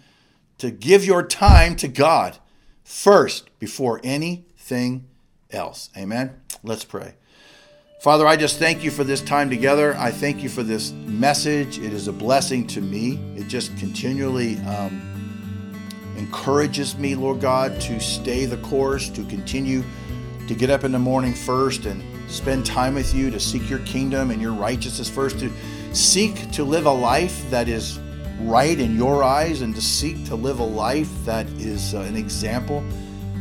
to 0.58 0.70
give 0.70 1.04
your 1.04 1.22
time 1.22 1.74
to 1.76 1.88
God 1.88 2.38
first 2.84 3.58
before 3.58 4.00
anything 4.04 5.06
else. 5.50 5.88
Amen. 5.96 6.40
Let's 6.62 6.84
pray. 6.84 7.14
Father, 8.00 8.26
I 8.26 8.36
just 8.36 8.58
thank 8.58 8.84
you 8.84 8.90
for 8.90 9.04
this 9.04 9.22
time 9.22 9.48
together. 9.48 9.96
I 9.96 10.10
thank 10.10 10.42
you 10.42 10.50
for 10.50 10.62
this 10.62 10.92
message. 10.92 11.78
It 11.78 11.92
is 11.94 12.08
a 12.08 12.12
blessing 12.12 12.66
to 12.68 12.82
me. 12.82 13.18
It 13.36 13.48
just 13.48 13.76
continually 13.78 14.58
um, 14.58 15.05
encourages 16.16 16.96
me, 16.96 17.14
Lord 17.14 17.40
God, 17.40 17.80
to 17.82 18.00
stay 18.00 18.46
the 18.46 18.56
course, 18.58 19.08
to 19.10 19.24
continue 19.24 19.82
to 20.48 20.54
get 20.54 20.70
up 20.70 20.84
in 20.84 20.92
the 20.92 20.98
morning 20.98 21.34
first 21.34 21.86
and 21.86 22.02
spend 22.30 22.66
time 22.66 22.94
with 22.94 23.14
you, 23.14 23.30
to 23.30 23.40
seek 23.40 23.68
your 23.68 23.80
kingdom 23.80 24.30
and 24.30 24.40
your 24.40 24.52
righteousness 24.52 25.08
first, 25.08 25.38
to 25.40 25.50
seek 25.92 26.50
to 26.52 26.64
live 26.64 26.86
a 26.86 26.92
life 26.92 27.48
that 27.50 27.68
is 27.68 27.98
right 28.40 28.78
in 28.78 28.96
your 28.96 29.24
eyes 29.24 29.62
and 29.62 29.74
to 29.74 29.80
seek 29.80 30.24
to 30.26 30.36
live 30.36 30.58
a 30.58 30.64
life 30.64 31.10
that 31.24 31.46
is 31.52 31.94
uh, 31.94 32.00
an 32.00 32.16
example 32.16 32.84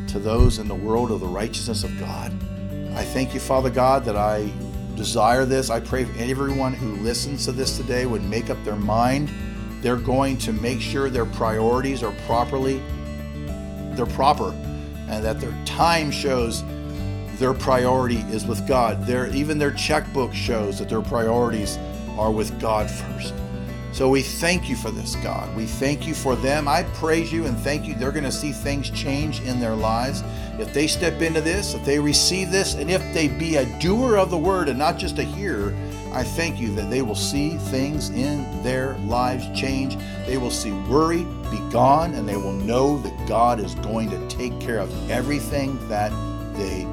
to 0.07 0.19
those 0.19 0.59
in 0.59 0.67
the 0.67 0.75
world 0.75 1.11
of 1.11 1.19
the 1.19 1.27
righteousness 1.27 1.83
of 1.83 1.99
God. 1.99 2.31
I 2.95 3.03
thank 3.03 3.33
you, 3.33 3.39
Father 3.39 3.69
God, 3.69 4.05
that 4.05 4.15
I 4.15 4.49
desire 4.95 5.43
this. 5.43 5.69
I 5.69 5.81
pray 5.81 6.05
everyone 6.17 6.73
who 6.73 6.95
listens 7.03 7.45
to 7.45 7.51
this 7.51 7.75
today 7.75 8.05
would 8.05 8.23
make 8.23 8.49
up 8.49 8.63
their 8.63 8.77
mind. 8.77 9.29
They're 9.81 9.95
going 9.95 10.37
to 10.39 10.53
make 10.53 10.81
sure 10.81 11.09
their 11.09 11.25
priorities 11.25 12.03
are 12.03 12.13
properly 12.25 12.81
they're 13.95 14.05
proper 14.05 14.51
and 15.07 15.23
that 15.23 15.39
their 15.39 15.53
time 15.65 16.11
shows 16.11 16.63
their 17.37 17.53
priority 17.53 18.17
is 18.31 18.45
with 18.45 18.67
God. 18.67 19.05
Their 19.05 19.33
even 19.33 19.57
their 19.57 19.71
checkbook 19.71 20.33
shows 20.33 20.79
that 20.79 20.89
their 20.89 21.01
priorities 21.01 21.77
are 22.17 22.31
with 22.31 22.59
God 22.59 22.89
first. 22.89 23.33
So 23.91 24.09
we 24.09 24.21
thank 24.21 24.67
you 24.67 24.75
for 24.75 24.91
this, 24.91 25.15
God. 25.17 25.55
We 25.55 25.65
thank 25.65 26.05
you 26.05 26.13
for 26.13 26.35
them. 26.35 26.67
I 26.67 26.83
praise 26.95 27.31
you 27.31 27.45
and 27.45 27.57
thank 27.57 27.85
you. 27.85 27.95
They're 27.95 28.11
going 28.11 28.25
to 28.25 28.31
see 28.31 28.51
things 28.51 28.89
change 28.89 29.39
in 29.41 29.59
their 29.59 29.75
lives. 29.75 30.21
If 30.59 30.73
they 30.73 30.87
step 30.87 31.21
into 31.21 31.39
this, 31.39 31.73
if 31.73 31.85
they 31.85 31.99
receive 31.99 32.51
this, 32.51 32.75
and 32.75 32.91
if 32.91 33.01
they 33.13 33.29
be 33.29 33.55
a 33.55 33.65
doer 33.79 34.17
of 34.17 34.31
the 34.31 34.37
word 34.37 34.67
and 34.67 34.77
not 34.77 34.97
just 34.97 35.17
a 35.19 35.23
hearer, 35.23 35.73
I 36.15 36.23
thank 36.23 36.61
you 36.61 36.73
that 36.75 36.89
they 36.89 37.01
will 37.01 37.13
see 37.13 37.57
things 37.57 38.09
in 38.09 38.63
their 38.63 38.97
lives 38.99 39.47
change. 39.53 39.97
They 40.25 40.37
will 40.37 40.49
see 40.49 40.71
worry 40.71 41.25
be 41.51 41.59
gone, 41.71 42.13
and 42.13 42.27
they 42.27 42.37
will 42.37 42.53
know 42.53 42.97
that 42.99 43.27
God 43.27 43.59
is 43.59 43.75
going 43.75 44.09
to 44.11 44.27
take 44.29 44.57
care 44.61 44.79
of 44.79 45.11
everything 45.11 45.77
that 45.89 46.13
they 46.55 46.85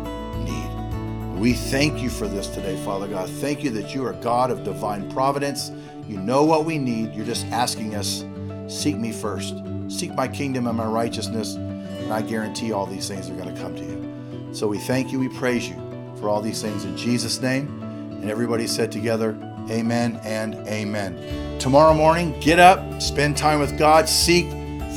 need. 0.42 1.38
We 1.38 1.52
thank 1.52 2.02
you 2.02 2.10
for 2.10 2.26
this 2.26 2.48
today, 2.48 2.76
Father 2.84 3.06
God. 3.06 3.30
Thank 3.30 3.62
you 3.62 3.70
that 3.70 3.94
you 3.94 4.04
are 4.04 4.12
God 4.14 4.50
of 4.50 4.64
divine 4.64 5.08
providence. 5.12 5.70
You 6.08 6.18
know 6.18 6.42
what 6.42 6.64
we 6.64 6.76
need. 6.76 7.14
You're 7.14 7.24
just 7.24 7.46
asking 7.46 7.94
us, 7.94 8.24
seek 8.66 8.96
me 8.96 9.12
first. 9.12 9.54
Seek 9.86 10.14
my 10.16 10.26
kingdom 10.26 10.66
and 10.66 10.76
my 10.76 10.86
righteousness, 10.86 11.54
and 11.54 12.12
I 12.12 12.22
guarantee 12.22 12.72
all 12.72 12.86
these 12.86 13.06
things 13.06 13.30
are 13.30 13.34
going 13.34 13.54
to 13.54 13.60
come 13.60 13.76
to 13.76 13.84
you. 13.84 14.52
So 14.52 14.66
we 14.66 14.78
thank 14.78 15.12
you, 15.12 15.20
we 15.20 15.28
praise 15.28 15.68
you 15.68 15.76
for 16.16 16.28
all 16.28 16.40
these 16.40 16.60
things 16.60 16.84
in 16.84 16.96
Jesus' 16.96 17.40
name. 17.40 17.81
And 18.22 18.30
everybody 18.30 18.68
said 18.68 18.92
together, 18.92 19.36
Amen 19.68 20.20
and 20.22 20.54
Amen. 20.68 21.58
Tomorrow 21.58 21.94
morning, 21.94 22.38
get 22.40 22.60
up, 22.60 23.02
spend 23.02 23.36
time 23.36 23.58
with 23.58 23.76
God, 23.76 24.08
seek 24.08 24.46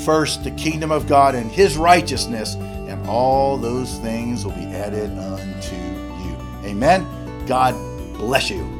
first 0.05 0.43
the 0.43 0.51
kingdom 0.51 0.91
of 0.91 1.07
God 1.07 1.33
and 1.33 1.51
his 1.51 1.75
righteousness, 1.75 2.53
and 2.53 3.07
all 3.07 3.57
those 3.57 3.97
things 3.97 4.45
will 4.45 4.51
be 4.53 4.65
added 4.65 5.09
unto 5.17 5.75
you. 5.75 6.37
Amen. 6.69 7.03
God 7.47 7.73
bless 8.17 8.51
you. 8.51 8.74